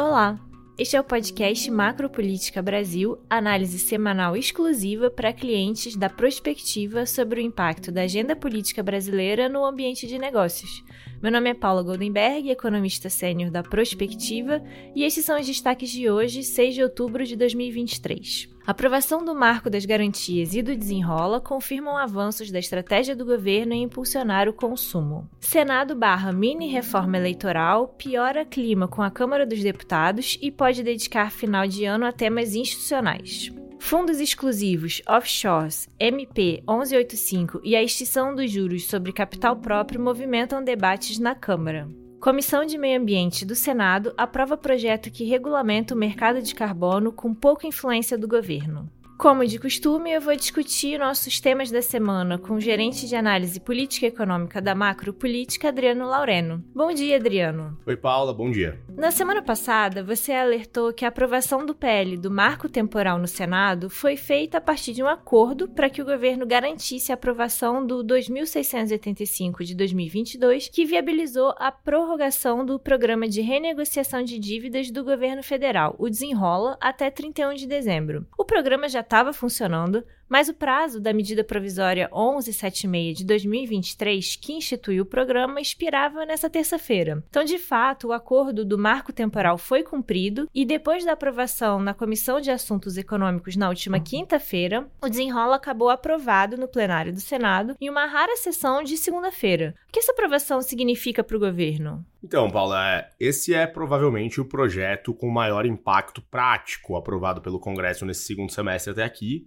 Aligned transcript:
Olá! 0.00 0.38
Este 0.78 0.94
é 0.94 1.00
o 1.00 1.02
podcast 1.02 1.68
Macropolítica 1.72 2.62
Brasil, 2.62 3.18
análise 3.28 3.80
semanal 3.80 4.36
exclusiva 4.36 5.10
para 5.10 5.32
clientes 5.32 5.96
da 5.96 6.08
Prospectiva 6.08 7.04
sobre 7.04 7.40
o 7.40 7.42
impacto 7.42 7.90
da 7.90 8.02
agenda 8.02 8.36
política 8.36 8.80
brasileira 8.80 9.48
no 9.48 9.64
ambiente 9.64 10.06
de 10.06 10.16
negócios. 10.16 10.84
Meu 11.20 11.32
nome 11.32 11.50
é 11.50 11.54
Paula 11.54 11.82
Goldenberg, 11.82 12.48
economista 12.48 13.10
sênior 13.10 13.50
da 13.50 13.60
Prospectiva, 13.60 14.62
e 14.94 15.02
estes 15.02 15.24
são 15.24 15.36
os 15.38 15.44
destaques 15.44 15.90
de 15.90 16.08
hoje, 16.08 16.44
6 16.44 16.76
de 16.76 16.82
outubro 16.82 17.24
de 17.24 17.34
2023. 17.34 18.48
A 18.64 18.70
aprovação 18.70 19.24
do 19.24 19.34
Marco 19.34 19.68
das 19.68 19.84
Garantias 19.84 20.54
e 20.54 20.62
do 20.62 20.76
Desenrola 20.76 21.40
confirmam 21.40 21.96
avanços 21.96 22.52
da 22.52 22.60
estratégia 22.60 23.16
do 23.16 23.24
governo 23.24 23.72
em 23.72 23.82
impulsionar 23.82 24.48
o 24.48 24.52
consumo. 24.52 25.28
Senado 25.40 25.96
barra 25.96 26.32
mini 26.32 26.68
reforma 26.68 27.16
eleitoral 27.16 27.88
piora 27.88 28.44
clima 28.44 28.86
com 28.86 29.02
a 29.02 29.10
Câmara 29.10 29.44
dos 29.44 29.60
Deputados 29.60 30.38
e 30.40 30.52
pode 30.52 30.84
dedicar 30.84 31.32
final 31.32 31.66
de 31.66 31.84
ano 31.84 32.06
a 32.06 32.12
temas 32.12 32.54
institucionais. 32.54 33.50
Fundos 33.78 34.20
exclusivos, 34.20 35.00
offshores, 35.08 35.88
MP 35.98 36.62
1185 36.68 37.60
e 37.64 37.74
a 37.74 37.82
extinção 37.82 38.34
dos 38.34 38.50
juros 38.50 38.86
sobre 38.86 39.12
capital 39.12 39.56
próprio 39.56 40.00
movimentam 40.00 40.62
debates 40.62 41.18
na 41.18 41.34
Câmara. 41.34 41.88
Comissão 42.20 42.64
de 42.64 42.76
Meio 42.76 43.00
Ambiente 43.00 43.46
do 43.46 43.54
Senado 43.54 44.12
aprova 44.16 44.56
projeto 44.56 45.10
que 45.10 45.24
regulamenta 45.24 45.94
o 45.94 45.96
mercado 45.96 46.42
de 46.42 46.54
carbono 46.54 47.12
com 47.12 47.32
pouca 47.32 47.66
influência 47.66 48.18
do 48.18 48.26
governo. 48.26 48.90
Como 49.18 49.44
de 49.44 49.58
costume, 49.58 50.12
eu 50.12 50.20
vou 50.20 50.36
discutir 50.36 50.96
nossos 50.96 51.40
temas 51.40 51.72
da 51.72 51.82
semana 51.82 52.38
com 52.38 52.54
o 52.54 52.60
gerente 52.60 53.04
de 53.08 53.16
análise 53.16 53.58
política 53.58 54.06
e 54.06 54.10
econômica 54.10 54.62
da 54.62 54.76
Macro 54.76 55.12
Política, 55.12 55.70
Adriano 55.70 56.06
Laureno. 56.06 56.64
Bom 56.72 56.92
dia, 56.92 57.16
Adriano. 57.16 57.76
Oi, 57.84 57.96
Paula, 57.96 58.32
bom 58.32 58.48
dia. 58.48 58.80
Na 58.96 59.10
semana 59.10 59.42
passada, 59.42 60.04
você 60.04 60.30
alertou 60.32 60.92
que 60.92 61.04
a 61.04 61.08
aprovação 61.08 61.66
do 61.66 61.74
PL 61.74 62.16
do 62.16 62.30
marco 62.30 62.68
temporal 62.68 63.18
no 63.18 63.26
Senado 63.26 63.90
foi 63.90 64.16
feita 64.16 64.58
a 64.58 64.60
partir 64.60 64.92
de 64.92 65.02
um 65.02 65.08
acordo 65.08 65.68
para 65.68 65.90
que 65.90 66.00
o 66.00 66.04
governo 66.04 66.46
garantisse 66.46 67.10
a 67.10 67.16
aprovação 67.16 67.84
do 67.84 68.04
2685 68.04 69.64
de 69.64 69.74
2022, 69.74 70.68
que 70.68 70.84
viabilizou 70.84 71.56
a 71.58 71.72
prorrogação 71.72 72.64
do 72.64 72.78
programa 72.78 73.26
de 73.26 73.40
renegociação 73.40 74.22
de 74.22 74.38
dívidas 74.38 74.92
do 74.92 75.02
governo 75.02 75.42
federal, 75.42 75.96
o 75.98 76.08
Desenrola, 76.08 76.78
até 76.80 77.10
31 77.10 77.54
de 77.54 77.66
dezembro. 77.66 78.24
O 78.38 78.44
programa 78.44 78.88
já 78.88 79.07
estava 79.08 79.32
funcionando, 79.32 80.04
mas 80.28 80.48
o 80.48 80.54
prazo 80.54 81.00
da 81.00 81.12
medida 81.12 81.42
provisória 81.42 82.08
1176 82.12 83.18
de 83.18 83.24
2023, 83.24 84.36
que 84.36 84.52
instituiu 84.52 85.02
o 85.02 85.06
programa, 85.06 85.60
expirava 85.60 86.26
nessa 86.26 86.50
terça-feira. 86.50 87.22
Então, 87.28 87.44
de 87.44 87.58
fato, 87.58 88.08
o 88.08 88.12
acordo 88.12 88.64
do 88.64 88.78
marco 88.78 89.12
temporal 89.12 89.56
foi 89.56 89.82
cumprido 89.82 90.48
e 90.54 90.64
depois 90.64 91.04
da 91.04 91.12
aprovação 91.12 91.80
na 91.80 91.94
Comissão 91.94 92.40
de 92.40 92.50
Assuntos 92.50 92.96
Econômicos 92.96 93.56
na 93.56 93.68
última 93.68 94.00
quinta-feira, 94.00 94.88
o 95.02 95.08
desenrola 95.08 95.56
acabou 95.56 95.88
aprovado 95.88 96.56
no 96.56 96.68
plenário 96.68 97.12
do 97.12 97.20
Senado 97.20 97.74
em 97.80 97.88
uma 97.88 98.06
rara 98.06 98.36
sessão 98.36 98.82
de 98.82 98.96
segunda-feira. 98.96 99.74
O 99.88 99.92
que 99.92 99.98
essa 99.98 100.12
aprovação 100.12 100.60
significa 100.60 101.24
para 101.24 101.36
o 101.36 101.40
governo? 101.40 102.04
Então, 102.22 102.50
Paula, 102.50 102.96
é, 102.96 103.10
esse 103.20 103.54
é 103.54 103.66
provavelmente 103.66 104.40
o 104.40 104.44
projeto 104.44 105.14
com 105.14 105.30
maior 105.30 105.64
impacto 105.64 106.20
prático 106.20 106.96
aprovado 106.96 107.40
pelo 107.40 107.60
Congresso 107.60 108.04
nesse 108.04 108.22
segundo 108.22 108.52
semestre 108.52 108.92
até 108.92 109.04
aqui, 109.04 109.46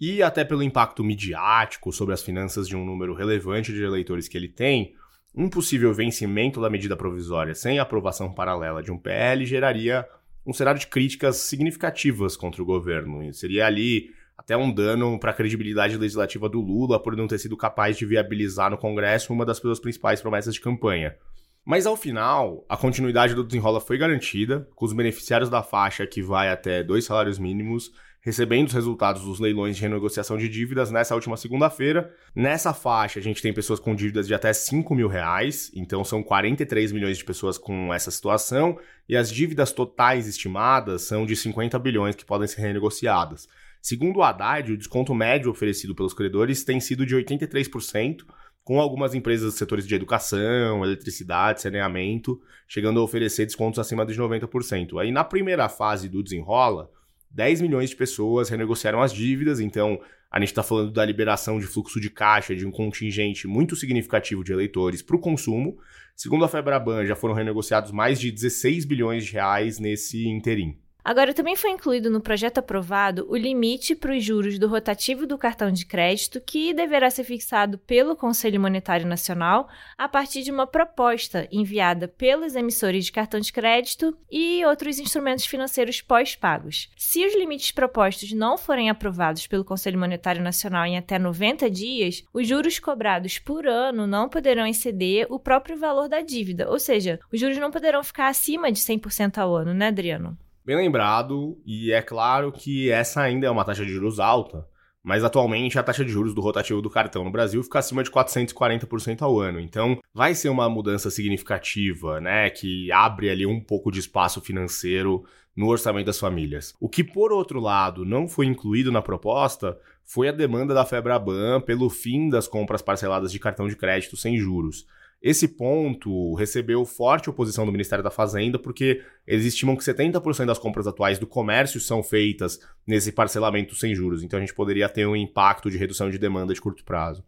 e 0.00 0.22
até 0.22 0.44
pelo 0.44 0.62
impacto 0.62 1.04
midiático 1.04 1.92
sobre 1.92 2.14
as 2.14 2.22
finanças 2.22 2.66
de 2.66 2.74
um 2.74 2.84
número 2.84 3.14
relevante 3.14 3.72
de 3.72 3.82
eleitores 3.82 4.28
que 4.28 4.36
ele 4.38 4.48
tem, 4.48 4.94
um 5.34 5.48
possível 5.48 5.92
vencimento 5.92 6.60
da 6.60 6.70
medida 6.70 6.96
provisória 6.96 7.54
sem 7.54 7.78
aprovação 7.78 8.32
paralela 8.32 8.82
de 8.82 8.90
um 8.90 8.98
PL 8.98 9.44
geraria 9.44 10.06
um 10.46 10.52
cenário 10.52 10.80
de 10.80 10.86
críticas 10.86 11.36
significativas 11.36 12.36
contra 12.36 12.62
o 12.62 12.66
governo. 12.66 13.22
E 13.22 13.32
seria 13.34 13.66
ali 13.66 14.10
até 14.36 14.56
um 14.56 14.72
dano 14.72 15.18
para 15.20 15.32
a 15.32 15.34
credibilidade 15.34 15.98
legislativa 15.98 16.48
do 16.48 16.60
Lula 16.60 17.00
por 17.00 17.14
não 17.14 17.28
ter 17.28 17.38
sido 17.38 17.56
capaz 17.56 17.98
de 17.98 18.06
viabilizar 18.06 18.70
no 18.70 18.78
Congresso 18.78 19.32
uma 19.32 19.44
das 19.44 19.58
suas 19.58 19.78
principais 19.78 20.20
promessas 20.20 20.54
de 20.54 20.60
campanha. 20.60 21.14
Mas 21.62 21.84
ao 21.84 21.94
final, 21.94 22.64
a 22.68 22.76
continuidade 22.76 23.34
do 23.34 23.44
desenrola 23.44 23.82
foi 23.82 23.98
garantida, 23.98 24.66
com 24.74 24.86
os 24.86 24.94
beneficiários 24.94 25.50
da 25.50 25.62
faixa 25.62 26.06
que 26.06 26.22
vai 26.22 26.48
até 26.48 26.82
dois 26.82 27.04
salários 27.04 27.38
mínimos 27.38 27.92
recebendo 28.20 28.68
os 28.68 28.74
resultados 28.74 29.22
dos 29.22 29.40
leilões 29.40 29.76
de 29.76 29.82
renegociação 29.82 30.36
de 30.36 30.48
dívidas 30.48 30.90
nessa 30.90 31.14
última 31.14 31.36
segunda-feira. 31.36 32.14
Nessa 32.34 32.74
faixa, 32.74 33.18
a 33.18 33.22
gente 33.22 33.40
tem 33.40 33.52
pessoas 33.52 33.80
com 33.80 33.94
dívidas 33.94 34.26
de 34.26 34.34
até 34.34 34.52
5 34.52 34.94
mil 34.94 35.08
reais, 35.08 35.70
então 35.74 36.04
são 36.04 36.22
43 36.22 36.92
milhões 36.92 37.16
de 37.16 37.24
pessoas 37.24 37.56
com 37.56 37.92
essa 37.92 38.10
situação, 38.10 38.78
e 39.08 39.16
as 39.16 39.32
dívidas 39.32 39.72
totais 39.72 40.26
estimadas 40.26 41.02
são 41.02 41.24
de 41.24 41.34
50 41.34 41.78
bilhões 41.78 42.14
que 42.14 42.24
podem 42.24 42.46
ser 42.46 42.60
renegociadas. 42.60 43.48
Segundo 43.80 44.18
o 44.18 44.22
Haddad, 44.22 44.72
o 44.72 44.76
desconto 44.76 45.14
médio 45.14 45.50
oferecido 45.50 45.94
pelos 45.94 46.12
credores 46.12 46.62
tem 46.62 46.78
sido 46.78 47.06
de 47.06 47.16
83%, 47.16 48.24
com 48.62 48.78
algumas 48.78 49.14
empresas 49.14 49.46
dos 49.46 49.54
setores 49.54 49.86
de 49.86 49.94
educação, 49.94 50.84
eletricidade, 50.84 51.62
saneamento, 51.62 52.40
chegando 52.68 53.00
a 53.00 53.02
oferecer 53.02 53.46
descontos 53.46 53.78
acima 53.78 54.04
de 54.04 54.14
90%. 54.14 55.00
Aí 55.00 55.10
na 55.10 55.24
primeira 55.24 55.68
fase 55.68 56.08
do 56.08 56.22
desenrola, 56.22 56.90
10 57.30 57.60
milhões 57.60 57.90
de 57.90 57.96
pessoas 57.96 58.48
renegociaram 58.48 59.00
as 59.00 59.12
dívidas, 59.12 59.60
então 59.60 60.00
a 60.30 60.38
gente 60.38 60.48
está 60.48 60.62
falando 60.62 60.92
da 60.92 61.04
liberação 61.04 61.58
de 61.58 61.66
fluxo 61.66 62.00
de 62.00 62.10
caixa 62.10 62.54
de 62.54 62.66
um 62.66 62.70
contingente 62.70 63.48
muito 63.48 63.74
significativo 63.74 64.44
de 64.44 64.52
eleitores 64.52 65.02
para 65.02 65.16
o 65.16 65.20
consumo. 65.20 65.78
Segundo 66.14 66.44
a 66.44 66.48
Febraban, 66.48 67.04
já 67.04 67.16
foram 67.16 67.34
renegociados 67.34 67.90
mais 67.90 68.20
de 68.20 68.30
16 68.30 68.84
bilhões 68.84 69.24
de 69.24 69.32
reais 69.32 69.78
nesse 69.78 70.28
interim. 70.28 70.78
Agora, 71.04 71.32
também 71.32 71.56
foi 71.56 71.70
incluído 71.70 72.10
no 72.10 72.20
projeto 72.20 72.58
aprovado 72.58 73.26
o 73.28 73.36
limite 73.36 73.94
para 73.94 74.12
os 74.12 74.22
juros 74.22 74.58
do 74.58 74.68
rotativo 74.68 75.26
do 75.26 75.38
cartão 75.38 75.70
de 75.72 75.86
crédito, 75.86 76.40
que 76.40 76.74
deverá 76.74 77.10
ser 77.10 77.24
fixado 77.24 77.78
pelo 77.78 78.14
Conselho 78.14 78.60
Monetário 78.60 79.06
Nacional 79.06 79.68
a 79.96 80.08
partir 80.08 80.42
de 80.42 80.50
uma 80.50 80.66
proposta 80.66 81.48
enviada 81.50 82.06
pelos 82.06 82.54
emissores 82.54 83.06
de 83.06 83.12
cartão 83.12 83.40
de 83.40 83.52
crédito 83.52 84.16
e 84.30 84.64
outros 84.64 84.98
instrumentos 84.98 85.46
financeiros 85.46 86.00
pós-pagos. 86.02 86.90
Se 86.96 87.24
os 87.24 87.34
limites 87.34 87.72
propostos 87.72 88.32
não 88.32 88.58
forem 88.58 88.90
aprovados 88.90 89.46
pelo 89.46 89.64
Conselho 89.64 89.98
Monetário 89.98 90.42
Nacional 90.42 90.84
em 90.84 90.98
até 90.98 91.18
90 91.18 91.70
dias, 91.70 92.24
os 92.32 92.46
juros 92.46 92.78
cobrados 92.78 93.38
por 93.38 93.66
ano 93.66 94.06
não 94.06 94.28
poderão 94.28 94.66
exceder 94.66 95.26
o 95.30 95.38
próprio 95.38 95.78
valor 95.78 96.08
da 96.08 96.20
dívida, 96.20 96.68
ou 96.68 96.78
seja, 96.78 97.18
os 97.32 97.40
juros 97.40 97.58
não 97.58 97.70
poderão 97.70 98.02
ficar 98.04 98.28
acima 98.28 98.70
de 98.70 98.80
100% 98.80 99.38
ao 99.38 99.54
ano, 99.54 99.72
né, 99.72 99.88
Adriano? 99.88 100.36
Bem 100.64 100.76
lembrado, 100.76 101.58
e 101.64 101.90
é 101.90 102.02
claro 102.02 102.52
que 102.52 102.90
essa 102.90 103.22
ainda 103.22 103.46
é 103.46 103.50
uma 103.50 103.64
taxa 103.64 103.84
de 103.84 103.92
juros 103.92 104.20
alta, 104.20 104.66
mas 105.02 105.24
atualmente 105.24 105.78
a 105.78 105.82
taxa 105.82 106.04
de 106.04 106.10
juros 106.12 106.34
do 106.34 106.42
rotativo 106.42 106.82
do 106.82 106.90
cartão 106.90 107.24
no 107.24 107.30
Brasil 107.30 107.62
fica 107.62 107.78
acima 107.78 108.02
de 108.02 108.10
440% 108.10 109.22
ao 109.22 109.40
ano. 109.40 109.58
Então, 109.58 109.98
vai 110.12 110.34
ser 110.34 110.50
uma 110.50 110.68
mudança 110.68 111.10
significativa, 111.10 112.20
né, 112.20 112.50
que 112.50 112.92
abre 112.92 113.30
ali 113.30 113.46
um 113.46 113.58
pouco 113.58 113.90
de 113.90 114.00
espaço 114.00 114.40
financeiro 114.42 115.24
no 115.56 115.68
orçamento 115.68 116.06
das 116.06 116.18
famílias. 116.18 116.74
O 116.78 116.88
que, 116.88 117.02
por 117.02 117.32
outro 117.32 117.58
lado, 117.58 118.04
não 118.04 118.28
foi 118.28 118.46
incluído 118.46 118.92
na 118.92 119.00
proposta 119.00 119.78
foi 120.04 120.28
a 120.28 120.32
demanda 120.32 120.74
da 120.74 120.84
Febraban 120.84 121.60
pelo 121.60 121.88
fim 121.88 122.28
das 122.28 122.48
compras 122.48 122.82
parceladas 122.82 123.32
de 123.32 123.38
cartão 123.38 123.68
de 123.68 123.76
crédito 123.76 124.16
sem 124.16 124.36
juros. 124.36 124.86
Esse 125.22 125.46
ponto 125.46 126.34
recebeu 126.34 126.82
forte 126.86 127.28
oposição 127.28 127.66
do 127.66 127.72
Ministério 127.72 128.02
da 128.02 128.10
Fazenda, 128.10 128.58
porque 128.58 129.02
eles 129.26 129.44
estimam 129.44 129.76
que 129.76 129.84
70% 129.84 130.46
das 130.46 130.58
compras 130.58 130.86
atuais 130.86 131.18
do 131.18 131.26
comércio 131.26 131.78
são 131.78 132.02
feitas 132.02 132.58
nesse 132.86 133.12
parcelamento 133.12 133.74
sem 133.74 133.94
juros. 133.94 134.22
Então 134.22 134.38
a 134.38 134.40
gente 134.40 134.54
poderia 134.54 134.88
ter 134.88 135.06
um 135.06 135.14
impacto 135.14 135.70
de 135.70 135.76
redução 135.76 136.10
de 136.10 136.18
demanda 136.18 136.54
de 136.54 136.60
curto 136.60 136.82
prazo. 136.84 137.22